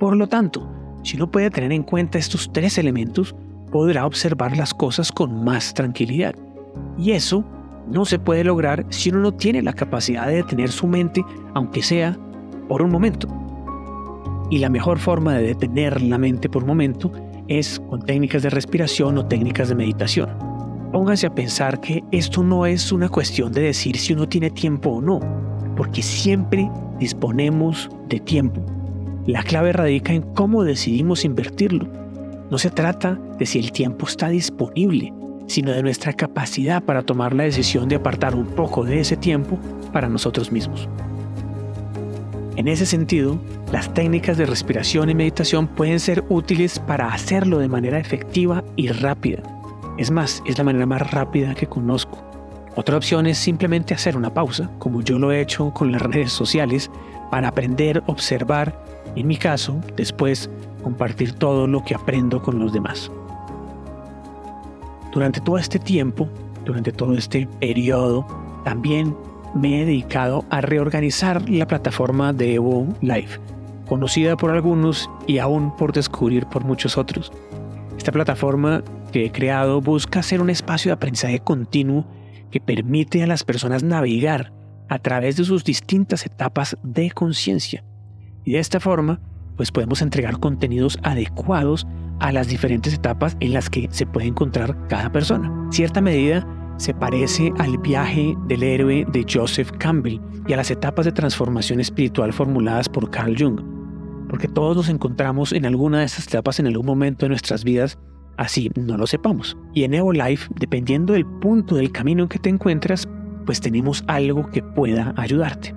Por 0.00 0.16
lo 0.16 0.26
tanto, 0.26 0.68
si 1.04 1.16
uno 1.16 1.30
puede 1.30 1.50
tener 1.50 1.70
en 1.70 1.84
cuenta 1.84 2.18
estos 2.18 2.52
tres 2.52 2.78
elementos, 2.78 3.34
podrá 3.70 4.04
observar 4.04 4.56
las 4.56 4.74
cosas 4.74 5.12
con 5.12 5.44
más 5.44 5.72
tranquilidad. 5.72 6.34
Y 6.98 7.12
eso 7.12 7.44
no 7.88 8.04
se 8.04 8.18
puede 8.18 8.42
lograr 8.42 8.84
si 8.90 9.10
uno 9.10 9.20
no 9.20 9.32
tiene 9.32 9.62
la 9.62 9.72
capacidad 9.72 10.26
de 10.26 10.36
detener 10.36 10.70
su 10.70 10.88
mente, 10.88 11.24
aunque 11.54 11.82
sea 11.82 12.18
por 12.68 12.82
un 12.82 12.90
momento. 12.90 13.28
Y 14.50 14.58
la 14.58 14.68
mejor 14.68 14.98
forma 14.98 15.34
de 15.34 15.46
detener 15.46 16.02
la 16.02 16.18
mente 16.18 16.48
por 16.48 16.62
un 16.62 16.68
momento 16.68 17.12
es 17.58 17.80
con 17.88 18.02
técnicas 18.02 18.42
de 18.42 18.50
respiración 18.50 19.18
o 19.18 19.26
técnicas 19.26 19.68
de 19.68 19.74
meditación. 19.74 20.30
Póngase 20.92 21.26
a 21.26 21.34
pensar 21.34 21.80
que 21.80 22.02
esto 22.12 22.42
no 22.42 22.66
es 22.66 22.92
una 22.92 23.08
cuestión 23.08 23.52
de 23.52 23.62
decir 23.62 23.96
si 23.96 24.12
uno 24.12 24.28
tiene 24.28 24.50
tiempo 24.50 24.90
o 24.90 25.00
no, 25.00 25.20
porque 25.76 26.02
siempre 26.02 26.70
disponemos 26.98 27.88
de 28.08 28.20
tiempo. 28.20 28.64
La 29.26 29.42
clave 29.42 29.72
radica 29.72 30.12
en 30.12 30.22
cómo 30.22 30.64
decidimos 30.64 31.24
invertirlo 31.24 32.02
no 32.52 32.58
se 32.58 32.68
trata 32.68 33.18
de 33.38 33.46
si 33.46 33.58
el 33.58 33.72
tiempo 33.72 34.06
está 34.06 34.28
disponible, 34.28 35.10
sino 35.46 35.72
de 35.72 35.82
nuestra 35.82 36.12
capacidad 36.12 36.82
para 36.82 37.02
tomar 37.02 37.32
la 37.32 37.44
decisión 37.44 37.88
de 37.88 37.96
apartar 37.96 38.34
un 38.34 38.44
poco 38.44 38.84
de 38.84 39.00
ese 39.00 39.16
tiempo 39.16 39.58
para 39.90 40.10
nosotros 40.10 40.52
mismos. 40.52 40.86
En 42.56 42.68
ese 42.68 42.84
sentido, 42.84 43.38
las 43.72 43.92
técnicas 43.94 44.36
de 44.36 44.44
respiración 44.44 45.08
y 45.08 45.14
meditación 45.14 45.66
pueden 45.66 45.98
ser 45.98 46.22
útiles 46.28 46.78
para 46.78 47.12
hacerlo 47.12 47.58
de 47.58 47.68
manera 47.68 47.98
efectiva 47.98 48.62
y 48.76 48.88
rápida. 48.88 49.42
Es 49.96 50.10
más, 50.10 50.42
es 50.46 50.58
la 50.58 50.64
manera 50.64 50.84
más 50.84 51.10
rápida 51.10 51.54
que 51.54 51.66
conozco. 51.66 52.18
Otra 52.76 52.96
opción 52.96 53.26
es 53.26 53.38
simplemente 53.38 53.94
hacer 53.94 54.16
una 54.16 54.32
pausa, 54.32 54.70
como 54.78 55.02
yo 55.02 55.18
lo 55.18 55.32
he 55.32 55.40
hecho 55.40 55.72
con 55.72 55.92
las 55.92 56.02
redes 56.02 56.32
sociales, 56.32 56.90
para 57.30 57.48
aprender, 57.48 58.02
observar 58.06 58.78
en 59.16 59.26
mi 59.26 59.36
caso, 59.36 59.80
después 59.96 60.50
compartir 60.82 61.32
todo 61.32 61.66
lo 61.66 61.84
que 61.84 61.94
aprendo 61.94 62.42
con 62.42 62.58
los 62.58 62.72
demás. 62.72 63.10
Durante 65.12 65.40
todo 65.40 65.58
este 65.58 65.78
tiempo, 65.78 66.28
durante 66.64 66.92
todo 66.92 67.14
este 67.14 67.46
periodo, 67.60 68.26
también 68.64 69.14
me 69.54 69.80
he 69.80 69.84
dedicado 69.84 70.44
a 70.50 70.60
reorganizar 70.60 71.48
la 71.48 71.66
plataforma 71.66 72.32
de 72.32 72.54
Evo 72.54 72.88
Live, 73.00 73.40
conocida 73.86 74.36
por 74.36 74.50
algunos 74.50 75.10
y 75.26 75.38
aún 75.38 75.76
por 75.76 75.92
descubrir 75.92 76.46
por 76.46 76.64
muchos 76.64 76.96
otros. 76.96 77.32
Esta 77.96 78.12
plataforma 78.12 78.82
que 79.12 79.26
he 79.26 79.32
creado 79.32 79.80
busca 79.80 80.22
ser 80.22 80.40
un 80.40 80.50
espacio 80.50 80.88
de 80.88 80.94
aprendizaje 80.94 81.38
continuo 81.40 82.06
que 82.50 82.60
permite 82.60 83.22
a 83.22 83.26
las 83.26 83.44
personas 83.44 83.82
navegar 83.82 84.52
a 84.88 84.98
través 84.98 85.36
de 85.36 85.44
sus 85.44 85.64
distintas 85.64 86.26
etapas 86.26 86.76
de 86.82 87.10
conciencia. 87.10 87.84
Y 88.44 88.52
de 88.52 88.58
esta 88.58 88.80
forma, 88.80 89.20
pues 89.56 89.70
podemos 89.70 90.02
entregar 90.02 90.38
contenidos 90.38 90.98
adecuados 91.02 91.86
a 92.20 92.32
las 92.32 92.48
diferentes 92.48 92.94
etapas 92.94 93.36
en 93.40 93.52
las 93.52 93.70
que 93.70 93.88
se 93.90 94.06
puede 94.06 94.26
encontrar 94.26 94.76
cada 94.88 95.10
persona. 95.10 95.68
Cierta 95.70 96.00
medida 96.00 96.46
se 96.76 96.94
parece 96.94 97.52
al 97.58 97.78
viaje 97.78 98.36
del 98.48 98.62
héroe 98.62 99.06
de 99.12 99.26
Joseph 99.30 99.70
Campbell 99.78 100.20
y 100.46 100.52
a 100.52 100.56
las 100.56 100.70
etapas 100.70 101.04
de 101.04 101.12
transformación 101.12 101.80
espiritual 101.80 102.32
formuladas 102.32 102.88
por 102.88 103.10
Carl 103.10 103.36
Jung, 103.38 103.60
porque 104.28 104.48
todos 104.48 104.76
nos 104.76 104.88
encontramos 104.88 105.52
en 105.52 105.66
alguna 105.66 106.00
de 106.00 106.06
estas 106.06 106.26
etapas 106.26 106.58
en 106.58 106.66
algún 106.66 106.86
momento 106.86 107.26
de 107.26 107.30
nuestras 107.30 107.64
vidas, 107.64 107.98
así 108.36 108.70
no 108.74 108.96
lo 108.96 109.06
sepamos. 109.06 109.56
Y 109.74 109.84
en 109.84 109.94
Evo 109.94 110.12
Life, 110.12 110.48
dependiendo 110.58 111.12
del 111.12 111.26
punto 111.26 111.76
del 111.76 111.92
camino 111.92 112.24
en 112.24 112.28
que 112.28 112.38
te 112.38 112.48
encuentras, 112.48 113.08
pues 113.46 113.60
tenemos 113.60 114.04
algo 114.06 114.48
que 114.50 114.62
pueda 114.62 115.14
ayudarte. 115.16 115.74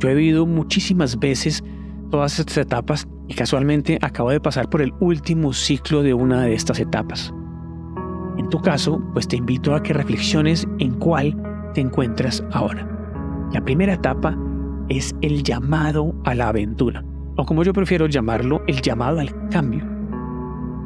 Yo 0.00 0.08
he 0.08 0.14
vivido 0.14 0.46
muchísimas 0.46 1.18
veces 1.18 1.62
todas 2.10 2.38
estas 2.38 2.58
etapas 2.58 3.08
y 3.28 3.34
casualmente 3.34 3.98
acabo 4.02 4.30
de 4.30 4.40
pasar 4.40 4.68
por 4.68 4.82
el 4.82 4.92
último 5.00 5.52
ciclo 5.52 6.02
de 6.02 6.14
una 6.14 6.42
de 6.42 6.54
estas 6.54 6.80
etapas. 6.80 7.32
En 8.38 8.48
tu 8.48 8.60
caso, 8.60 9.00
pues 9.12 9.28
te 9.28 9.36
invito 9.36 9.74
a 9.74 9.82
que 9.82 9.92
reflexiones 9.92 10.66
en 10.78 10.94
cuál 10.98 11.36
te 11.74 11.80
encuentras 11.80 12.42
ahora. 12.52 12.88
La 13.52 13.60
primera 13.60 13.94
etapa 13.94 14.36
es 14.88 15.14
el 15.22 15.42
llamado 15.42 16.14
a 16.24 16.34
la 16.34 16.48
aventura, 16.48 17.04
o 17.36 17.44
como 17.44 17.62
yo 17.62 17.72
prefiero 17.72 18.06
llamarlo, 18.06 18.62
el 18.66 18.80
llamado 18.80 19.20
al 19.20 19.48
cambio. 19.48 19.84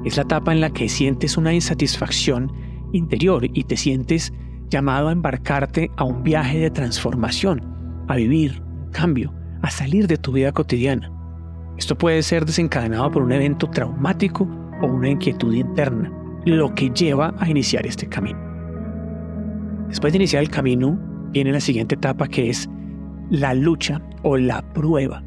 Es 0.04 0.16
la 0.16 0.22
etapa 0.22 0.52
en 0.52 0.60
la 0.60 0.70
que 0.70 0.88
sientes 0.88 1.36
una 1.36 1.52
insatisfacción 1.52 2.52
interior 2.92 3.44
y 3.44 3.64
te 3.64 3.76
sientes 3.76 4.32
llamado 4.68 5.08
a 5.08 5.12
embarcarte 5.12 5.90
a 5.96 6.04
un 6.04 6.22
viaje 6.22 6.58
de 6.58 6.70
transformación, 6.70 7.62
a 8.06 8.16
vivir 8.16 8.62
un 8.62 8.90
cambio, 8.90 9.32
a 9.62 9.70
salir 9.70 10.06
de 10.06 10.18
tu 10.18 10.32
vida 10.32 10.52
cotidiana. 10.52 11.10
Esto 11.76 11.96
puede 11.96 12.22
ser 12.22 12.44
desencadenado 12.44 13.10
por 13.10 13.22
un 13.22 13.32
evento 13.32 13.68
traumático 13.70 14.48
o 14.82 14.86
una 14.86 15.10
inquietud 15.10 15.54
interna, 15.54 16.12
lo 16.48 16.74
que 16.74 16.90
lleva 16.90 17.34
a 17.38 17.48
iniciar 17.48 17.86
este 17.86 18.08
camino. 18.08 18.38
Después 19.88 20.12
de 20.12 20.18
iniciar 20.18 20.42
el 20.42 20.50
camino, 20.50 20.98
viene 21.30 21.52
la 21.52 21.60
siguiente 21.60 21.94
etapa 21.94 22.26
que 22.26 22.50
es 22.50 22.68
la 23.30 23.54
lucha 23.54 24.00
o 24.22 24.36
la 24.36 24.62
prueba. 24.72 25.22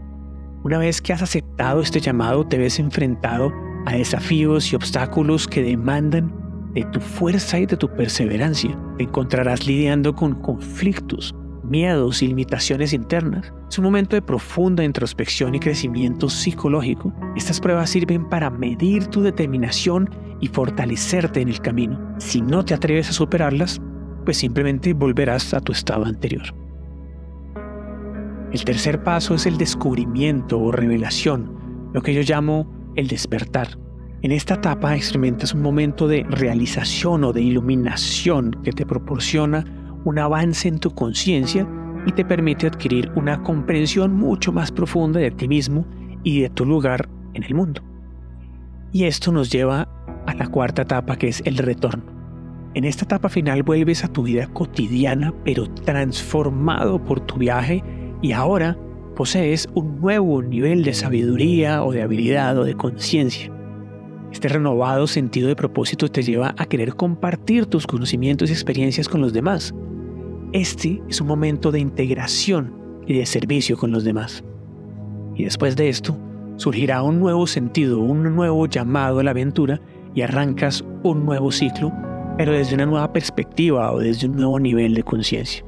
Una 0.64 0.78
vez 0.78 1.02
que 1.02 1.14
has 1.14 1.22
aceptado 1.22 1.82
este 1.82 2.00
llamado, 2.00 2.46
te 2.46 2.58
ves 2.58 2.80
enfrentado 2.80 3.52
a 3.86 3.94
desafíos 3.94 4.72
y 4.72 4.76
obstáculos 4.76 5.48
que 5.48 5.64
demandan 5.64 6.32
de 6.74 6.84
tu 6.86 7.00
fuerza 7.00 7.60
y 7.60 7.66
de 7.66 7.78
tu 7.78 7.88
perseverancia. 7.90 8.78
Te 8.98 9.04
encontrarás 9.04 9.66
lidiando 9.66 10.16
con 10.16 10.36
conflictos, 10.42 11.36
miedos 11.72 12.22
y 12.22 12.28
limitaciones 12.28 12.92
internas. 12.92 13.54
Es 13.70 13.80
un 13.80 13.86
momento 13.86 14.16
de 14.16 14.22
profunda 14.22 14.84
introspección 14.84 15.56
y 15.56 15.60
crecimiento 15.60 16.30
psicológico. 16.30 17.14
Estas 17.38 17.62
pruebas 17.62 17.90
sirven 17.90 18.28
para 18.28 18.50
medir 18.50 19.08
tu 19.08 19.22
determinación 19.22 20.10
y 20.42 20.50
fortalecerte 20.50 21.40
en 21.40 21.48
el 21.48 21.62
camino. 21.62 22.16
Si 22.20 22.42
no 22.42 22.66
te 22.66 22.74
atreves 22.74 23.10
a 23.10 23.14
superarlas, 23.14 23.82
pues 24.26 24.38
simplemente 24.38 24.94
volverás 24.94 25.54
a 25.54 25.62
tu 25.62 25.72
estado 25.72 26.06
anterior. 26.06 26.44
El 28.52 28.66
tercer 28.66 29.02
paso 29.02 29.34
es 29.34 29.46
el 29.46 29.58
descubrimiento 29.58 30.60
o 30.60 30.74
revelación, 30.74 31.90
lo 31.94 32.02
que 32.02 32.14
yo 32.14 32.22
llamo 32.22 32.70
el 32.98 33.08
despertar. 33.08 33.80
En 34.24 34.34
esta 34.34 34.56
etapa 34.56 34.96
experimentas 34.96 35.54
un 35.54 35.62
momento 35.62 36.08
de 36.08 36.26
realización 36.30 37.24
o 37.24 37.32
de 37.32 37.42
iluminación 37.42 38.52
que 38.64 38.74
te 38.74 38.86
proporciona 38.86 39.66
un 40.06 40.20
avance 40.20 40.68
en 40.68 40.80
tu 40.80 40.92
conciencia 40.92 41.68
y 42.06 42.12
te 42.12 42.26
permite 42.26 42.68
adquirir 42.68 43.12
una 43.16 43.42
comprensión 43.44 44.16
mucho 44.16 44.52
más 44.52 44.72
profunda 44.72 45.20
de 45.20 45.32
ti 45.32 45.48
mismo 45.48 45.86
y 46.24 46.42
de 46.42 46.50
tu 46.50 46.66
lugar 46.66 47.10
en 47.34 47.44
el 47.44 47.54
mundo. 47.54 47.82
Y 48.92 49.06
esto 49.06 49.32
nos 49.32 49.52
lleva 49.52 49.88
a 50.26 50.34
la 50.34 50.48
cuarta 50.48 50.84
etapa 50.84 51.16
que 51.16 51.28
es 51.28 51.42
el 51.46 51.58
retorno. 51.58 52.04
En 52.74 52.86
esta 52.86 53.06
etapa 53.06 53.30
final 53.30 53.64
vuelves 53.64 54.04
a 54.04 54.08
tu 54.08 54.24
vida 54.24 54.48
cotidiana 54.48 55.34
pero 55.44 55.68
transformado 55.68 57.04
por 57.04 57.20
tu 57.20 57.36
viaje 57.36 57.84
y 58.22 58.32
ahora 58.32 58.78
posees 59.16 59.68
un 59.74 60.00
nuevo 60.00 60.42
nivel 60.42 60.84
de 60.84 60.94
sabiduría 60.94 61.84
o 61.84 61.92
de 61.92 62.02
habilidad 62.02 62.58
o 62.58 62.64
de 62.64 62.76
conciencia. 62.76 63.52
Este 64.32 64.48
renovado 64.48 65.08
sentido 65.08 65.50
de 65.50 65.56
propósito 65.58 66.08
te 66.08 66.24
lleva 66.24 66.56
a 66.58 66.66
querer 66.66 66.96
compartir 66.96 67.66
tus 67.66 67.86
conocimientos 67.86 68.50
y 68.50 68.54
experiencias 68.54 69.10
con 69.10 69.20
los 69.20 69.34
demás. 69.34 69.76
Este 70.54 71.02
es 71.08 71.22
un 71.22 71.28
momento 71.28 71.72
de 71.72 71.80
integración 71.80 72.74
y 73.08 73.14
de 73.14 73.26
servicio 73.26 73.78
con 73.78 73.92
los 73.92 74.04
demás. 74.04 74.44
Y 75.34 75.46
después 75.46 75.78
de 75.78 75.88
esto, 75.88 76.18
surgirá 76.58 77.04
un 77.04 77.22
nuevo 77.22 77.48
sentido, 77.48 78.00
un 78.00 78.36
nuevo 78.36 78.68
llamado 78.68 79.20
a 79.20 79.24
la 79.24 79.32
aventura 79.32 79.80
y 80.14 80.24
arrancas 80.24 80.84
un 81.04 81.26
nuevo 81.26 81.54
ciclo, 81.54 81.94
pero 82.38 82.52
desde 82.52 82.76
una 82.76 82.86
nueva 82.86 83.14
perspectiva 83.14 83.94
o 83.94 84.00
desde 84.00 84.28
un 84.28 84.36
nuevo 84.36 84.60
nivel 84.60 84.94
de 84.94 85.04
conciencia. 85.04 85.64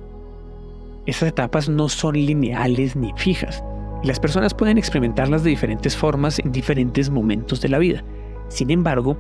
Estas 1.06 1.30
etapas 1.30 1.70
no 1.70 1.88
son 1.88 2.16
lineales 2.16 2.98
ni 2.98 3.14
fijas, 3.16 3.64
y 4.04 4.08
las 4.08 4.20
personas 4.20 4.54
pueden 4.54 4.78
experimentarlas 4.78 5.46
de 5.46 5.52
diferentes 5.52 5.96
formas 5.96 6.40
en 6.40 6.52
diferentes 6.52 7.10
momentos 7.10 7.62
de 7.62 7.70
la 7.70 7.80
vida. 7.80 8.04
Sin 8.50 8.70
embargo, 8.70 9.18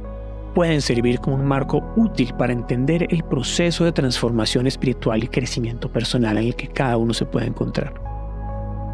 pueden 0.54 0.82
servir 0.82 1.20
como 1.20 1.36
un 1.36 1.46
marco 1.46 1.84
útil 1.96 2.34
para 2.38 2.54
entender 2.54 3.08
el 3.10 3.24
proceso 3.24 3.86
de 3.86 3.92
transformación 3.92 4.68
espiritual 4.68 5.24
y 5.24 5.28
crecimiento 5.28 5.92
personal 5.92 6.38
en 6.38 6.46
el 6.46 6.56
que 6.56 6.68
cada 6.68 6.98
uno 6.98 7.14
se 7.14 7.26
puede 7.26 7.48
encontrar. 7.48 7.94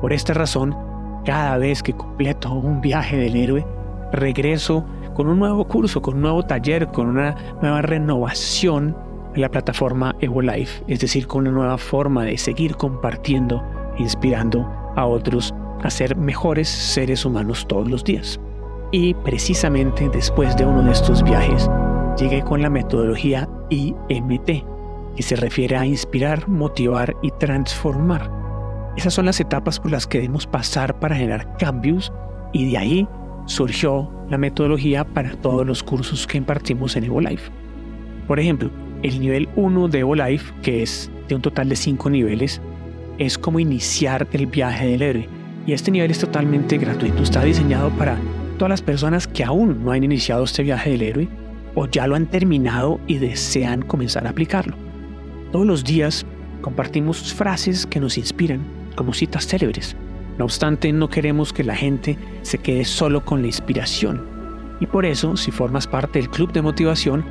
Por 0.01 0.13
esta 0.13 0.33
razón, 0.33 0.75
cada 1.25 1.57
vez 1.57 1.83
que 1.83 1.93
completo 1.93 2.53
un 2.53 2.81
viaje 2.81 3.17
del 3.17 3.35
héroe, 3.35 3.65
regreso 4.11 4.85
con 5.13 5.27
un 5.27 5.39
nuevo 5.39 5.67
curso, 5.67 6.01
con 6.01 6.15
un 6.15 6.21
nuevo 6.21 6.43
taller, 6.43 6.87
con 6.87 7.07
una 7.07 7.35
nueva 7.61 7.81
renovación 7.81 8.95
en 9.35 9.41
la 9.41 9.49
plataforma 9.49 10.15
EvoLife, 10.21 10.83
es 10.87 10.99
decir, 11.01 11.27
con 11.27 11.41
una 11.41 11.51
nueva 11.51 11.77
forma 11.77 12.23
de 12.23 12.37
seguir 12.37 12.75
compartiendo 12.75 13.63
e 13.97 14.03
inspirando 14.03 14.65
a 14.95 15.05
otros 15.05 15.53
a 15.83 15.89
ser 15.89 16.15
mejores 16.15 16.67
seres 16.67 17.25
humanos 17.25 17.65
todos 17.67 17.89
los 17.89 18.03
días. 18.03 18.39
Y 18.91 19.13
precisamente 19.13 20.09
después 20.09 20.57
de 20.57 20.65
uno 20.65 20.81
de 20.81 20.91
estos 20.91 21.23
viajes, 21.23 21.69
llegué 22.17 22.41
con 22.41 22.61
la 22.61 22.69
metodología 22.69 23.47
IMT, 23.69 24.65
que 25.15 25.23
se 25.23 25.35
refiere 25.35 25.77
a 25.77 25.85
inspirar, 25.85 26.47
motivar 26.47 27.15
y 27.21 27.29
transformar. 27.31 28.31
Esas 28.97 29.13
son 29.13 29.25
las 29.25 29.39
etapas 29.39 29.79
por 29.79 29.91
las 29.91 30.07
que 30.07 30.17
debemos 30.17 30.47
pasar 30.47 30.99
para 30.99 31.15
generar 31.15 31.55
cambios 31.57 32.11
y 32.51 32.71
de 32.71 32.77
ahí 32.77 33.07
surgió 33.45 34.11
la 34.29 34.37
metodología 34.37 35.03
para 35.03 35.35
todos 35.35 35.65
los 35.65 35.83
cursos 35.83 36.25
que 36.25 36.37
impartimos 36.37 36.95
en 36.95 37.03
EvoLife. 37.05 37.51
Por 38.27 38.39
ejemplo, 38.39 38.71
el 39.03 39.19
nivel 39.19 39.49
1 39.55 39.87
de 39.87 39.99
EvoLife, 39.99 40.53
que 40.61 40.83
es 40.83 41.11
de 41.27 41.35
un 41.35 41.41
total 41.41 41.69
de 41.69 41.75
5 41.75 42.09
niveles, 42.09 42.59
es 43.19 43.37
como 43.37 43.59
iniciar 43.59 44.27
el 44.31 44.47
viaje 44.47 44.87
del 44.87 45.01
héroe. 45.01 45.29
Y 45.65 45.73
este 45.73 45.91
nivel 45.91 46.09
es 46.09 46.19
totalmente 46.19 46.77
gratuito, 46.77 47.21
está 47.21 47.43
diseñado 47.43 47.89
para 47.91 48.17
todas 48.59 48.69
las 48.69 48.81
personas 48.83 49.25
que 49.25 49.43
aún 49.43 49.83
no 49.83 49.91
han 49.91 50.03
iniciado 50.03 50.43
este 50.43 50.61
viaje 50.61 50.91
del 50.91 51.01
héroe 51.01 51.27
o 51.73 51.87
ya 51.87 52.05
lo 52.05 52.15
han 52.15 52.27
terminado 52.27 52.99
y 53.07 53.17
desean 53.17 53.81
comenzar 53.81 54.27
a 54.27 54.31
aplicarlo. 54.31 54.75
Todos 55.51 55.65
los 55.65 55.83
días 55.83 56.25
compartimos 56.61 57.33
frases 57.33 57.87
que 57.87 57.99
nos 57.99 58.17
inspiran, 58.17 58.61
como 58.95 59.13
citas 59.13 59.47
célebres. 59.47 59.95
No 60.37 60.45
obstante, 60.45 60.91
no 60.91 61.09
queremos 61.09 61.53
que 61.53 61.63
la 61.63 61.75
gente 61.75 62.17
se 62.43 62.57
quede 62.57 62.85
solo 62.85 63.23
con 63.23 63.41
la 63.41 63.47
inspiración. 63.47 64.23
Y 64.79 64.85
por 64.85 65.05
eso, 65.05 65.37
si 65.37 65.51
formas 65.51 65.87
parte 65.87 66.19
del 66.19 66.29
club 66.29 66.51
de 66.51 66.61
motivación, 66.61 67.23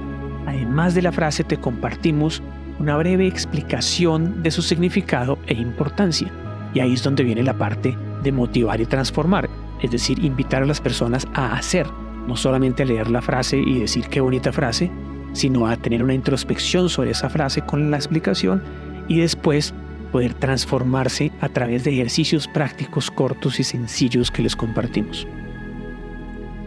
además 0.47 0.95
de 0.95 1.03
la 1.03 1.13
frase 1.13 1.45
te 1.45 1.59
compartimos 1.59 2.43
una 2.79 2.97
breve 2.97 3.27
explicación 3.27 4.43
de 4.43 4.51
su 4.51 4.63
significado 4.63 5.39
e 5.47 5.55
importancia. 5.55 6.33
Y 6.73 6.81
ahí 6.81 6.95
es 6.95 7.03
donde 7.03 7.25
viene 7.25 7.43
la 7.43 7.55
parte 7.55 7.97
de 8.23 8.33
motivar 8.33 8.81
y 8.81 8.87
transformar, 8.87 9.49
es 9.81 9.91
decir, 9.91 10.25
invitar 10.25 10.63
a 10.63 10.67
las 10.67 10.81
personas 10.81 11.27
a 11.35 11.55
hacer, 11.55 11.87
no 12.27 12.37
solamente 12.37 12.83
a 12.83 12.87
leer 12.87 13.11
la 13.11 13.23
frase 13.23 13.59
y 13.59 13.81
decir 13.81 14.09
qué 14.09 14.21
bonita 14.21 14.53
frase, 14.53 14.91
sino 15.33 15.67
a 15.67 15.77
tener 15.77 16.03
una 16.03 16.15
introspección 16.15 16.89
sobre 16.89 17.11
esa 17.11 17.29
frase 17.29 17.63
con 17.63 17.91
la 17.91 17.97
explicación 17.97 18.63
y 19.09 19.21
después 19.21 19.75
poder 20.13 20.35
transformarse 20.35 21.33
a 21.41 21.49
través 21.49 21.85
de 21.85 21.93
ejercicios 21.93 22.49
prácticos 22.49 23.11
cortos 23.11 23.61
y 23.61 23.65
sencillos 23.65 24.31
que 24.31 24.43
les 24.43 24.57
compartimos. 24.57 25.27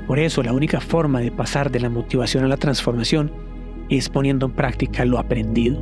Por 0.08 0.20
eso 0.20 0.44
la 0.44 0.54
única 0.54 0.80
forma 0.80 1.22
de 1.22 1.32
pasar 1.32 1.72
de 1.72 1.80
la 1.80 1.90
motivación 1.90 2.44
a 2.44 2.48
la 2.48 2.58
transformación 2.58 3.32
es 3.90 4.10
poniendo 4.10 4.46
en 4.46 4.54
práctica 4.54 5.06
lo 5.06 5.20
aprendido. 5.20 5.82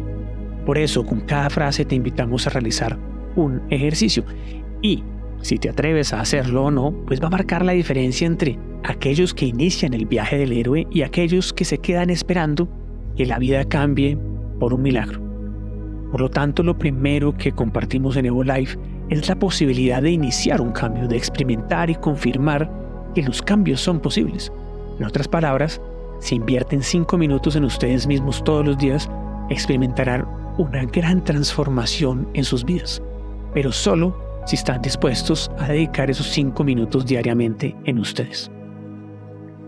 Por 0.65 0.77
eso 0.77 1.05
con 1.05 1.21
cada 1.21 1.50
frase 1.50 1.86
te 1.86 1.95
invitamos 1.95 2.45
a 2.48 2.51
realizar 2.51 2.98
un 3.36 3.62
ejercicio 3.69 4.24
y 4.81 5.03
si 5.41 5.58
te 5.58 5.69
atreves 5.69 6.13
a 6.13 6.22
hacerlo 6.22 6.65
o 6.65 6.72
no, 6.72 6.91
pues 7.08 7.22
va 7.22 7.27
a 7.27 7.31
marcar 7.31 7.65
la 7.65 7.72
diferencia 7.72 8.27
entre 8.27 8.60
aquellos 8.84 9.34
que 9.34 9.46
inician 9.46 9.93
el 9.93 10.05
viaje 10.05 10.38
del 10.38 10.51
héroe 10.51 10.88
y 10.91 11.01
aquellos 11.01 11.53
que 11.53 11.65
se 11.65 11.77
quedan 11.77 12.10
esperando 12.10 12.67
que 13.15 13.25
la 13.25 13.39
vida 13.39 13.63
cambie 13.65 14.17
por 14.60 14.74
un 14.74 14.81
milagro. 14.81 15.22
Por 16.12 16.22
lo 16.22 16.29
tanto, 16.29 16.63
lo 16.63 16.77
primero 16.77 17.36
que 17.38 17.51
compartimos 17.51 18.17
en 18.17 18.25
EvoLife 18.25 18.77
es 19.10 19.27
la 19.27 19.38
posibilidad 19.38 20.01
de 20.01 20.12
iniciar 20.12 20.62
un 20.62 20.72
cambio, 20.72 21.08
de 21.08 21.17
experimentar 21.17 21.89
y 21.89 21.96
confirmar 21.96 22.69
que 23.13 23.24
los 23.24 23.41
cambios 23.41 23.81
son 23.81 24.00
posibles. 24.00 24.51
En 25.00 25.05
otras 25.05 25.27
palabras, 25.27 25.81
si 26.19 26.36
invierten 26.36 26.84
5 26.84 27.17
minutos 27.17 27.55
en 27.55 27.63
ustedes 27.63 28.05
mismos 28.08 28.43
todos 28.43 28.65
los 28.65 28.77
días, 28.77 29.10
experimentarán 29.50 30.27
una 30.58 30.84
gran 30.86 31.24
transformación 31.24 32.27
en 32.34 32.43
sus 32.43 32.65
vidas, 32.65 33.01
pero 33.53 33.72
solo 33.72 34.28
si 34.46 34.55
están 34.55 34.81
dispuestos 34.81 35.51
a 35.58 35.67
dedicar 35.67 36.10
esos 36.10 36.27
5 36.27 36.63
minutos 36.63 37.05
diariamente 37.05 37.75
en 37.86 38.00
ustedes. 38.00 38.51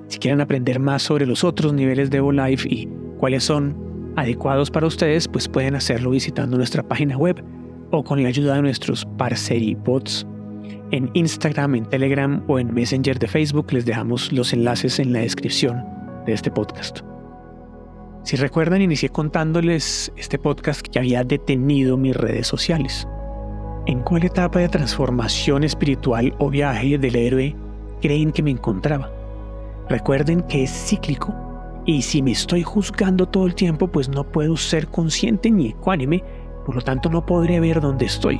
Si 0.08 0.20
quieren 0.20 0.42
aprender 0.42 0.80
más 0.80 1.04
sobre 1.04 1.26
los 1.26 1.44
otros 1.44 1.74
niveles 1.74 2.10
de 2.10 2.18
EvoLife 2.18 2.68
y 2.68 2.90
cuáles 3.18 3.44
son 3.44 4.14
adecuados 4.18 4.70
para 4.70 4.88
ustedes, 4.88 5.28
pues 5.28 5.48
pueden 5.48 5.76
hacerlo 5.76 6.10
visitando 6.10 6.58
nuestra 6.58 6.84
página 6.84 7.18
web 7.18 7.44
o 7.92 8.04
con 8.04 8.22
la 8.22 8.30
ayuda 8.30 8.56
de 8.56 8.62
nuestros 8.62 9.08
bots 9.16 10.26
en 10.92 11.10
Instagram, 11.14 11.76
en 11.76 11.86
Telegram 11.86 12.44
o 12.48 12.60
en 12.60 12.74
Messenger 12.74 13.18
de 13.20 13.28
Facebook. 13.28 13.72
Les 13.72 13.86
dejamos 13.86 14.32
los 14.32 14.54
enlaces 14.54 15.00
en 15.00 15.14
la 15.14 15.20
descripción 15.20 15.86
de 16.26 16.34
este 16.34 16.52
podcast. 16.52 17.00
Si 18.24 18.36
recuerdan, 18.36 18.82
inicié 18.82 19.10
contándoles 19.10 20.12
este 20.16 20.38
podcast 20.38 20.82
que 20.82 21.00
había 21.00 21.24
detenido 21.24 21.98
mis 21.98 22.16
redes 22.16 22.48
sociales. 22.48 23.08
¿En 23.88 24.02
cuál 24.02 24.24
etapa 24.24 24.60
de 24.60 24.70
transformación 24.70 25.64
espiritual 25.64 26.36
o 26.38 26.52
viaje 26.52 27.00
del 27.00 27.16
héroe 27.16 27.56
creen 28.00 28.32
que 28.32 28.44
me 28.44 28.52
encontraba? 28.52 29.10
Recuerden 29.90 30.44
que 30.44 30.64
es 30.64 30.70
cíclico 30.72 31.34
y 31.88 32.04
si 32.04 32.22
me 32.22 32.30
estoy 32.30 32.62
juzgando 32.62 33.28
todo 33.28 33.48
el 33.48 33.56
tiempo, 33.56 33.88
pues 33.88 34.08
no 34.08 34.24
puedo 34.24 34.56
ser 34.56 34.88
consciente 34.88 35.50
ni 35.50 35.70
ecuánime, 35.70 36.24
por 36.64 36.76
lo 36.76 36.82
tanto 36.82 37.10
no 37.10 37.26
podré 37.26 37.60
ver 37.60 37.82
dónde 37.82 38.06
estoy. 38.06 38.40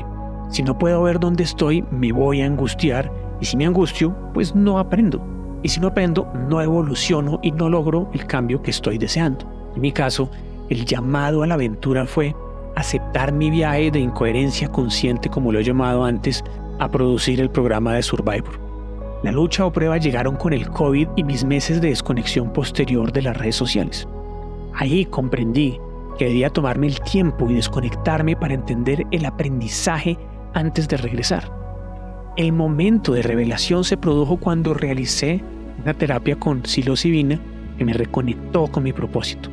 Si 0.50 0.62
no 0.62 0.78
puedo 0.78 1.02
ver 1.02 1.20
dónde 1.20 1.44
estoy, 1.44 1.84
me 1.90 2.12
voy 2.12 2.42
a 2.42 2.46
angustiar 2.46 3.12
y 3.40 3.46
si 3.46 3.58
me 3.58 3.66
angustio, 3.66 4.16
pues 4.36 4.54
no 4.54 4.78
aprendo. 4.78 5.26
Y 5.64 5.70
si 5.70 5.80
no 5.80 5.88
aprendo, 5.88 6.32
no 6.50 6.62
evoluciono 6.62 7.40
y 7.42 7.52
no 7.52 7.68
logro 7.68 8.12
el 8.14 8.28
cambio 8.28 8.62
que 8.62 8.70
estoy 8.70 9.00
deseando. 9.00 9.72
En 9.76 9.82
mi 9.82 9.92
caso, 9.92 10.30
el 10.70 10.86
llamado 10.86 11.42
a 11.42 11.48
la 11.48 11.56
aventura 11.56 12.06
fue 12.06 12.36
aceptar 12.76 13.32
mi 13.32 13.50
viaje 13.50 13.92
de 13.92 14.00
incoherencia 14.00 14.68
consciente, 14.68 15.30
como 15.30 15.52
lo 15.52 15.60
he 15.60 15.64
llamado 15.64 16.04
antes, 16.04 16.44
a 16.80 16.90
producir 16.90 17.40
el 17.40 17.50
programa 17.50 17.94
de 17.94 18.04
Survivor. 18.04 18.60
La 19.24 19.32
lucha 19.32 19.66
o 19.66 19.72
prueba 19.72 19.98
llegaron 19.98 20.36
con 20.36 20.52
el 20.54 20.68
COVID 20.70 21.10
y 21.16 21.24
mis 21.24 21.44
meses 21.44 21.80
de 21.80 21.90
desconexión 21.90 22.52
posterior 22.52 23.12
de 23.12 23.22
las 23.22 23.38
redes 23.38 23.56
sociales. 23.56 24.08
Ahí 24.74 25.06
comprendí 25.06 25.80
que 26.18 26.26
debía 26.26 26.50
tomarme 26.50 26.88
el 26.88 27.00
tiempo 27.02 27.50
y 27.50 27.56
desconectarme 27.56 28.36
para 28.36 28.54
entender 28.54 29.06
el 29.12 29.26
aprendizaje 29.26 30.18
antes 30.54 30.88
de 30.88 30.98
regresar. 30.98 31.52
El 32.38 32.54
momento 32.54 33.14
de 33.14 33.22
revelación 33.22 33.84
se 33.84 33.98
produjo 33.98 34.38
cuando 34.38 34.74
realicé 34.74 35.44
una 35.84 35.94
terapia 35.94 36.38
con 36.38 36.66
psilocibina 36.66 37.40
que 37.78 37.86
me 37.86 37.94
reconectó 37.94 38.68
con 38.68 38.84
mi 38.84 38.94
propósito. 38.94 39.50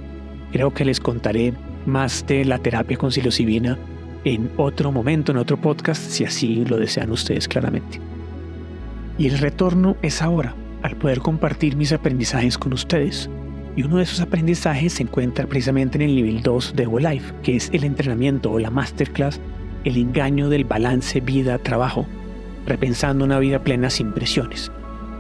Creo 0.53 0.73
que 0.73 0.85
les 0.85 1.01
contaré 1.01 1.53
más 1.89 2.25
de 2.27 2.45
la 2.45 2.59
terapia 2.59 2.97
con 2.97 3.11
psilocibina 3.11 3.79
en 4.25 4.51
otro 4.57 4.93
momento, 4.93 5.33
en 5.33 5.39
otro 5.39 5.57
podcast, 5.57 6.03
si 6.03 6.25
así 6.25 6.65
lo 6.65 6.77
desean 6.77 7.11
ustedes 7.11 7.49
claramente. 7.49 8.01
Y 9.17 9.27
el 9.27 9.39
retorno 9.39 9.97
es 10.03 10.23
ahora, 10.23 10.55
al 10.83 10.97
poder 10.97 11.21
compartir 11.21 11.77
mis 11.77 11.93
aprendizajes 11.93 12.59
con 12.59 12.73
ustedes. 12.73 13.29
Y 13.75 13.83
uno 13.83 13.97
de 13.97 14.03
esos 14.03 14.21
aprendizajes 14.21 14.95
se 14.95 15.05
encuentra 15.05 15.47
precisamente 15.47 15.97
en 15.97 16.03
el 16.03 16.15
nivel 16.15 16.43
2 16.43 16.75
de 16.77 16.87
Life, 16.87 17.35
que 17.43 17.57
es 17.57 17.71
el 17.73 17.85
entrenamiento 17.85 18.51
o 18.51 18.59
la 18.59 18.71
masterclass, 18.71 19.41
el 19.85 19.97
engaño 19.97 20.49
del 20.49 20.65
balance 20.65 21.21
vida-trabajo, 21.21 22.07
repensando 22.67 23.25
una 23.25 23.39
vida 23.39 23.63
plena 23.63 23.89
sin 23.89 24.13
presiones. 24.13 24.71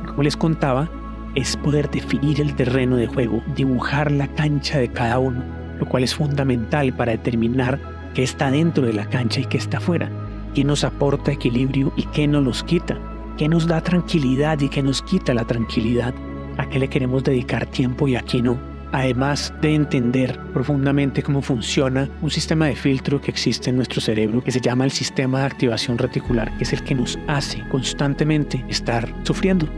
Como 0.06 0.22
les 0.22 0.36
contaba, 0.36 0.90
es 1.34 1.56
poder 1.56 1.90
definir 1.90 2.40
el 2.40 2.54
terreno 2.54 2.96
de 2.96 3.06
juego, 3.06 3.42
dibujar 3.54 4.10
la 4.10 4.26
cancha 4.28 4.78
de 4.78 4.88
cada 4.88 5.18
uno 5.18 5.57
lo 5.78 5.86
cual 5.86 6.04
es 6.04 6.14
fundamental 6.14 6.92
para 6.92 7.12
determinar 7.12 7.78
qué 8.14 8.22
está 8.22 8.50
dentro 8.50 8.84
de 8.84 8.92
la 8.92 9.08
cancha 9.08 9.40
y 9.40 9.44
qué 9.44 9.58
está 9.58 9.80
fuera, 9.80 10.10
qué 10.54 10.64
nos 10.64 10.84
aporta 10.84 11.32
equilibrio 11.32 11.92
y 11.96 12.04
qué 12.06 12.26
nos 12.26 12.44
los 12.44 12.62
quita, 12.62 12.98
qué 13.36 13.48
nos 13.48 13.66
da 13.66 13.80
tranquilidad 13.80 14.60
y 14.60 14.68
qué 14.68 14.82
nos 14.82 15.02
quita 15.02 15.34
la 15.34 15.44
tranquilidad, 15.44 16.14
a 16.56 16.68
qué 16.68 16.78
le 16.78 16.88
queremos 16.88 17.24
dedicar 17.24 17.66
tiempo 17.66 18.08
y 18.08 18.16
a 18.16 18.22
qué 18.22 18.42
no. 18.42 18.58
Además 18.90 19.52
de 19.60 19.74
entender 19.74 20.40
profundamente 20.54 21.22
cómo 21.22 21.42
funciona 21.42 22.08
un 22.22 22.30
sistema 22.30 22.66
de 22.66 22.74
filtro 22.74 23.20
que 23.20 23.30
existe 23.30 23.68
en 23.68 23.76
nuestro 23.76 24.00
cerebro, 24.00 24.42
que 24.42 24.50
se 24.50 24.62
llama 24.62 24.84
el 24.84 24.90
sistema 24.90 25.40
de 25.40 25.46
activación 25.46 25.98
reticular, 25.98 26.56
que 26.56 26.64
es 26.64 26.72
el 26.72 26.82
que 26.82 26.94
nos 26.94 27.18
hace 27.26 27.62
constantemente 27.68 28.64
estar 28.68 29.12
sufriendo. 29.24 29.68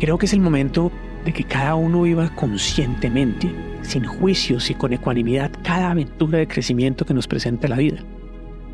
Creo 0.00 0.16
que 0.16 0.24
es 0.24 0.32
el 0.32 0.40
momento 0.40 0.90
de 1.26 1.34
que 1.34 1.44
cada 1.44 1.74
uno 1.74 2.02
viva 2.02 2.34
conscientemente 2.34 3.54
sin 3.82 4.04
juicios 4.04 4.70
y 4.70 4.74
con 4.74 4.92
ecuanimidad 4.92 5.50
cada 5.62 5.90
aventura 5.90 6.38
de 6.38 6.48
crecimiento 6.48 7.04
que 7.04 7.14
nos 7.14 7.26
presenta 7.26 7.68
la 7.68 7.76
vida. 7.76 8.04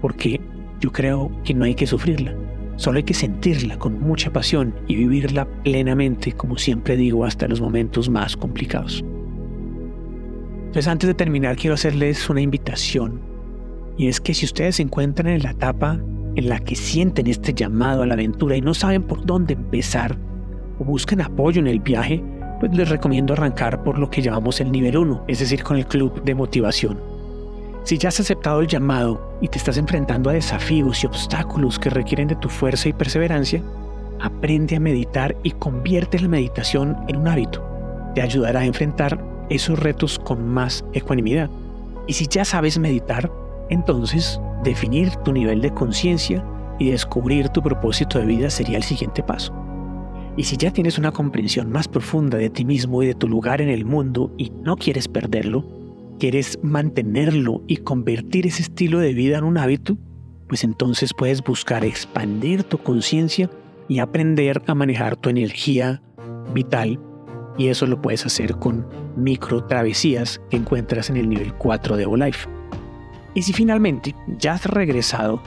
Porque 0.01 0.41
yo 0.81 0.93
creo 0.93 1.31
que 1.45 1.55
no 1.55 1.65
hay 1.65 1.75
que 1.75 1.87
sufrirla, 1.87 2.35
solo 2.77 2.99
hay 2.99 3.05
que 3.05 3.15
sentirla 3.15 3.79
con 3.79 4.01
mucha 4.01 4.33
pasión 4.33 4.75
y 4.87 4.97
vivirla 4.97 5.47
plenamente, 5.63 6.33
como 6.33 6.59
siempre 6.59 6.97
digo, 6.97 7.25
hasta 7.25 7.49
los 7.49 7.61
momentos 7.61 8.09
más 8.09 8.37
complicados. 8.37 9.05
Entonces 10.67 10.89
antes 10.89 11.09
de 11.09 11.15
terminar 11.15 11.57
quiero 11.57 11.75
hacerles 11.75 12.29
una 12.29 12.43
invitación 12.43 13.21
y 13.97 14.09
es 14.09 14.21
que 14.21 14.35
si 14.35 14.45
ustedes 14.45 14.77
se 14.77 14.83
encuentran 14.83 15.29
en 15.29 15.43
la 15.43 15.53
etapa 15.53 15.99
en 16.35 16.49
la 16.51 16.59
que 16.59 16.77
sienten 16.77 17.29
este 17.29 17.55
llamado 17.55 18.03
a 18.03 18.07
la 18.07 18.13
aventura 18.15 18.57
y 18.57 18.61
no 18.61 18.75
saben 18.75 19.03
por 19.03 19.25
dónde 19.25 19.55
empezar 19.55 20.19
o 20.79 20.85
buscan 20.85 21.23
apoyo 21.23 21.61
en 21.61 21.67
el 21.67 21.81
viaje, 21.81 22.23
pues 22.61 22.75
les 22.75 22.89
recomiendo 22.89 23.33
arrancar 23.33 23.83
por 23.83 23.99
lo 23.99 24.11
que 24.11 24.23
llamamos 24.23 24.61
el 24.61 24.73
nivel 24.73 24.97
1, 24.97 25.25
es 25.29 25.41
decir, 25.41 25.63
con 25.63 25.77
el 25.77 25.87
club 25.87 26.23
de 26.23 26.35
motivación. 26.35 26.99
Si 27.85 27.99
ya 27.99 28.09
has 28.09 28.19
aceptado 28.19 28.61
el 28.61 28.67
llamado 28.67 29.39
y 29.41 29.49
te 29.49 29.59
estás 29.59 29.77
enfrentando 29.77 30.29
a 30.29 30.33
desafíos 30.33 31.05
y 31.05 31.07
obstáculos 31.07 31.79
que 31.79 31.91
requieren 31.91 32.29
de 32.29 32.35
tu 32.37 32.49
fuerza 32.49 32.89
y 32.89 32.93
perseverancia, 32.93 33.63
aprende 34.21 34.77
a 34.77 34.81
meditar 34.81 35.37
y 35.43 35.53
convierte 35.53 36.19
la 36.19 36.29
meditación 36.29 36.97
en 37.09 37.17
un 37.17 37.29
hábito. 37.29 37.65
Te 38.15 38.23
ayudará 38.23 38.61
a 38.61 38.65
enfrentar 38.65 39.23
esos 39.51 39.79
retos 39.79 40.19
con 40.19 40.49
más 40.49 40.85
ecuanimidad. 40.95 41.51
Y 42.07 42.15
si 42.15 42.27
ya 42.27 42.45
sabes 42.45 42.79
meditar, 42.79 43.31
entonces 43.71 44.41
definir 44.65 45.15
tu 45.17 45.33
nivel 45.33 45.61
de 45.61 45.73
conciencia 45.73 46.45
y 46.79 46.91
descubrir 46.91 47.49
tu 47.51 47.63
propósito 47.63 48.19
de 48.19 48.27
vida 48.27 48.51
sería 48.51 48.79
el 48.79 48.83
siguiente 48.83 49.23
paso. 49.23 49.66
Y 50.37 50.45
si 50.45 50.57
ya 50.57 50.71
tienes 50.71 50.99
una 50.99 51.13
comprensión 51.13 51.71
más 51.73 51.89
profunda 51.89 52.37
de 52.37 52.51
ti 52.51 52.65
mismo 52.65 53.03
y 53.03 53.07
de 53.07 53.15
tu 53.15 53.29
lugar 53.29 53.63
en 53.63 53.71
el 53.71 53.85
mundo 53.85 54.33
y 54.37 54.51
no 54.51 54.77
quieres 54.77 55.09
perderlo, 55.09 55.65
quieres 56.19 56.59
mantenerlo 56.63 57.63
y 57.67 57.79
convertir 57.79 58.47
ese 58.47 58.63
estilo 58.63 58.99
de 58.99 59.15
vida 59.15 59.39
en 59.39 59.45
un 59.45 59.57
hábito, 59.57 59.97
pues 60.49 60.63
entonces 60.63 61.13
puedes 61.15 61.43
buscar 61.43 61.85
expandir 61.85 62.65
tu 62.65 62.79
conciencia 62.79 63.51
y 63.89 63.99
aprender 63.99 64.63
a 64.67 64.75
manejar 64.75 65.17
tu 65.17 65.31
energía 65.31 66.03
vital 66.53 67.01
y 67.59 67.69
eso 67.69 67.87
lo 67.87 68.01
puedes 68.03 68.27
hacer 68.27 68.57
con 68.57 68.87
micro 69.17 69.65
travesías 69.65 70.41
que 70.51 70.59
encuentras 70.59 71.09
en 71.11 71.17
el 71.17 71.29
nivel 71.29 71.55
4 71.55 71.97
de 71.97 72.07
Life. 72.07 72.49
Y 73.35 73.43
si 73.43 73.53
finalmente 73.53 74.15
ya 74.39 74.55
has 74.55 74.67
regresado 74.67 75.43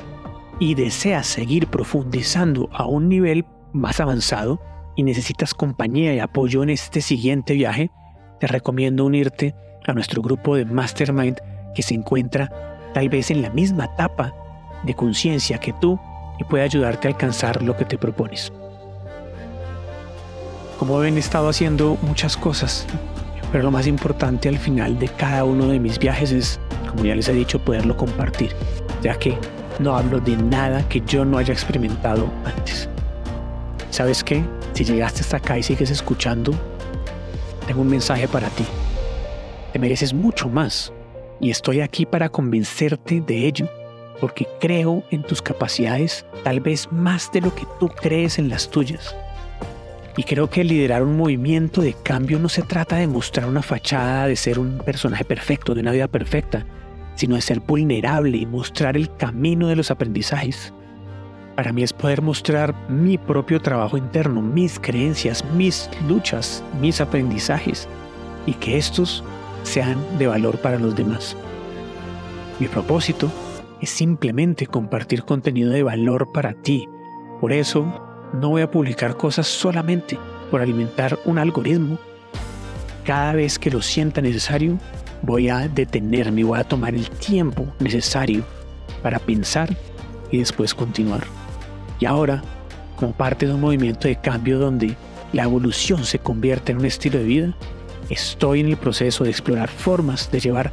y 0.59 0.75
deseas 0.75 1.27
seguir 1.27 1.67
profundizando 1.67 2.69
a 2.71 2.85
un 2.85 3.09
nivel 3.09 3.45
más 3.73 3.99
avanzado, 3.99 4.59
y 4.99 5.03
necesitas 5.03 5.53
compañía 5.53 6.13
y 6.13 6.19
apoyo 6.19 6.61
en 6.61 6.71
este 6.71 6.99
siguiente 6.99 7.53
viaje, 7.53 7.89
te 8.41 8.47
recomiendo 8.47 9.05
unirte 9.05 9.55
a 9.87 9.93
nuestro 9.93 10.21
grupo 10.21 10.57
de 10.57 10.65
Mastermind 10.65 11.37
que 11.73 11.83
se 11.83 11.93
encuentra 11.93 12.51
tal 12.93 13.07
vez 13.07 13.31
en 13.31 13.41
la 13.41 13.49
misma 13.49 13.85
etapa 13.85 14.33
de 14.83 14.93
conciencia 14.93 15.57
que 15.57 15.71
tú 15.71 15.97
y 16.37 16.43
puede 16.43 16.65
ayudarte 16.65 17.07
a 17.07 17.11
alcanzar 17.11 17.63
lo 17.63 17.77
que 17.77 17.85
te 17.85 17.97
propones. 17.97 18.51
Como 20.77 20.99
ven, 20.99 21.15
he 21.15 21.19
estado 21.19 21.47
haciendo 21.47 21.97
muchas 22.01 22.35
cosas, 22.35 22.85
pero 23.53 23.63
lo 23.63 23.71
más 23.71 23.87
importante 23.87 24.49
al 24.49 24.57
final 24.57 24.99
de 24.99 25.07
cada 25.07 25.45
uno 25.45 25.67
de 25.67 25.79
mis 25.79 25.97
viajes 25.97 26.33
es, 26.33 26.59
como 26.89 27.05
ya 27.05 27.15
les 27.15 27.29
he 27.29 27.33
dicho, 27.33 27.63
poderlo 27.63 27.95
compartir, 27.95 28.53
ya 29.01 29.17
que 29.17 29.37
no 29.79 29.95
hablo 29.95 30.19
de 30.19 30.35
nada 30.35 30.85
que 30.89 30.99
yo 30.99 31.23
no 31.23 31.37
haya 31.37 31.53
experimentado 31.53 32.29
antes. 32.43 32.89
¿Sabes 33.91 34.25
qué? 34.25 34.43
Si 34.79 34.85
llegaste 34.85 35.19
hasta 35.19 35.35
acá 35.35 35.57
y 35.57 35.63
sigues 35.63 35.91
escuchando, 35.91 36.53
tengo 37.67 37.81
un 37.81 37.89
mensaje 37.89 38.29
para 38.29 38.47
ti. 38.47 38.63
Te 39.73 39.77
mereces 39.77 40.13
mucho 40.13 40.47
más 40.47 40.93
y 41.41 41.49
estoy 41.49 41.81
aquí 41.81 42.05
para 42.05 42.29
convencerte 42.29 43.19
de 43.19 43.45
ello, 43.45 43.69
porque 44.21 44.47
creo 44.61 45.03
en 45.11 45.23
tus 45.23 45.41
capacidades 45.41 46.25
tal 46.45 46.61
vez 46.61 46.89
más 46.93 47.29
de 47.33 47.41
lo 47.41 47.53
que 47.53 47.67
tú 47.77 47.89
crees 47.89 48.39
en 48.39 48.47
las 48.47 48.69
tuyas. 48.69 49.13
Y 50.15 50.23
creo 50.23 50.49
que 50.49 50.63
liderar 50.63 51.03
un 51.03 51.17
movimiento 51.17 51.81
de 51.81 51.91
cambio 51.91 52.39
no 52.39 52.47
se 52.47 52.61
trata 52.61 52.95
de 52.95 53.07
mostrar 53.07 53.49
una 53.49 53.61
fachada 53.61 54.27
de 54.27 54.37
ser 54.37 54.59
un 54.59 54.77
personaje 54.77 55.25
perfecto, 55.25 55.75
de 55.75 55.81
una 55.81 55.91
vida 55.91 56.07
perfecta, 56.07 56.65
sino 57.15 57.35
de 57.35 57.41
ser 57.41 57.59
vulnerable 57.59 58.37
y 58.37 58.45
mostrar 58.45 58.95
el 58.95 59.13
camino 59.17 59.67
de 59.67 59.75
los 59.75 59.91
aprendizajes. 59.91 60.73
Para 61.59 61.73
mí 61.73 61.83
es 61.83 61.91
poder 61.91 62.21
mostrar 62.21 62.73
mi 62.89 63.17
propio 63.17 63.59
trabajo 63.59 63.97
interno, 63.97 64.41
mis 64.41 64.79
creencias, 64.79 65.43
mis 65.55 65.89
luchas, 66.07 66.63
mis 66.79 67.01
aprendizajes 67.01 67.85
y 68.45 68.53
que 68.53 68.77
estos 68.77 69.25
sean 69.63 69.97
de 70.17 70.27
valor 70.27 70.57
para 70.59 70.79
los 70.79 70.95
demás. 70.95 71.35
Mi 72.61 72.69
propósito 72.69 73.29
es 73.81 73.89
simplemente 73.89 74.67
compartir 74.67 75.25
contenido 75.25 75.71
de 75.71 75.83
valor 75.83 76.31
para 76.31 76.53
ti. 76.53 76.87
Por 77.41 77.51
eso 77.51 77.83
no 78.31 78.51
voy 78.51 78.61
a 78.61 78.71
publicar 78.71 79.17
cosas 79.17 79.45
solamente 79.45 80.17
por 80.49 80.61
alimentar 80.61 81.19
un 81.25 81.39
algoritmo. 81.39 81.99
Cada 83.03 83.33
vez 83.33 83.59
que 83.59 83.69
lo 83.69 83.81
sienta 83.81 84.21
necesario, 84.21 84.77
voy 85.23 85.49
a 85.49 85.67
detenerme, 85.67 86.45
voy 86.45 86.57
a 86.57 86.63
tomar 86.63 86.95
el 86.95 87.09
tiempo 87.09 87.67
necesario 87.79 88.45
para 89.03 89.19
pensar 89.19 89.75
y 90.31 90.37
después 90.37 90.73
continuar. 90.73 91.23
Y 91.99 92.05
ahora, 92.05 92.41
como 92.95 93.13
parte 93.13 93.45
de 93.45 93.53
un 93.53 93.61
movimiento 93.61 94.07
de 94.07 94.15
cambio 94.15 94.59
donde 94.59 94.95
la 95.33 95.43
evolución 95.43 96.05
se 96.05 96.19
convierte 96.19 96.71
en 96.71 96.79
un 96.79 96.85
estilo 96.85 97.19
de 97.19 97.25
vida, 97.25 97.53
estoy 98.09 98.61
en 98.61 98.67
el 98.67 98.77
proceso 98.77 99.23
de 99.23 99.29
explorar 99.29 99.69
formas 99.69 100.31
de 100.31 100.39
llevar 100.39 100.71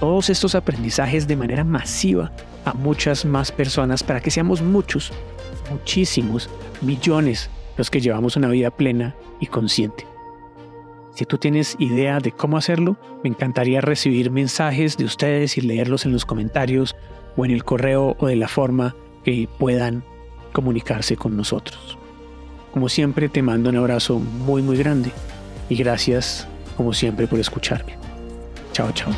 todos 0.00 0.30
estos 0.30 0.54
aprendizajes 0.54 1.26
de 1.26 1.36
manera 1.36 1.64
masiva 1.64 2.30
a 2.64 2.74
muchas 2.74 3.24
más 3.24 3.50
personas 3.50 4.02
para 4.02 4.20
que 4.20 4.30
seamos 4.30 4.60
muchos, 4.60 5.12
muchísimos, 5.70 6.50
millones 6.82 7.50
los 7.76 7.90
que 7.90 8.00
llevamos 8.00 8.36
una 8.36 8.48
vida 8.48 8.70
plena 8.70 9.14
y 9.40 9.46
consciente. 9.46 10.06
Si 11.14 11.24
tú 11.24 11.38
tienes 11.38 11.76
idea 11.78 12.20
de 12.20 12.30
cómo 12.30 12.58
hacerlo, 12.58 12.98
me 13.24 13.30
encantaría 13.30 13.80
recibir 13.80 14.30
mensajes 14.30 14.98
de 14.98 15.04
ustedes 15.04 15.56
y 15.56 15.62
leerlos 15.62 16.04
en 16.04 16.12
los 16.12 16.26
comentarios 16.26 16.94
o 17.36 17.44
en 17.44 17.52
el 17.52 17.64
correo 17.64 18.16
o 18.18 18.26
de 18.26 18.36
la 18.36 18.48
forma 18.48 18.94
que 19.24 19.48
puedan 19.58 20.04
comunicarse 20.56 21.18
con 21.18 21.36
nosotros. 21.36 21.98
Como 22.72 22.88
siempre, 22.88 23.28
te 23.28 23.42
mando 23.42 23.68
un 23.68 23.76
abrazo 23.76 24.18
muy 24.18 24.62
muy 24.62 24.78
grande 24.78 25.12
y 25.68 25.76
gracias 25.76 26.48
como 26.78 26.94
siempre 26.94 27.26
por 27.26 27.38
escucharme. 27.38 27.94
Chao, 28.72 28.90
chao. 28.92 29.12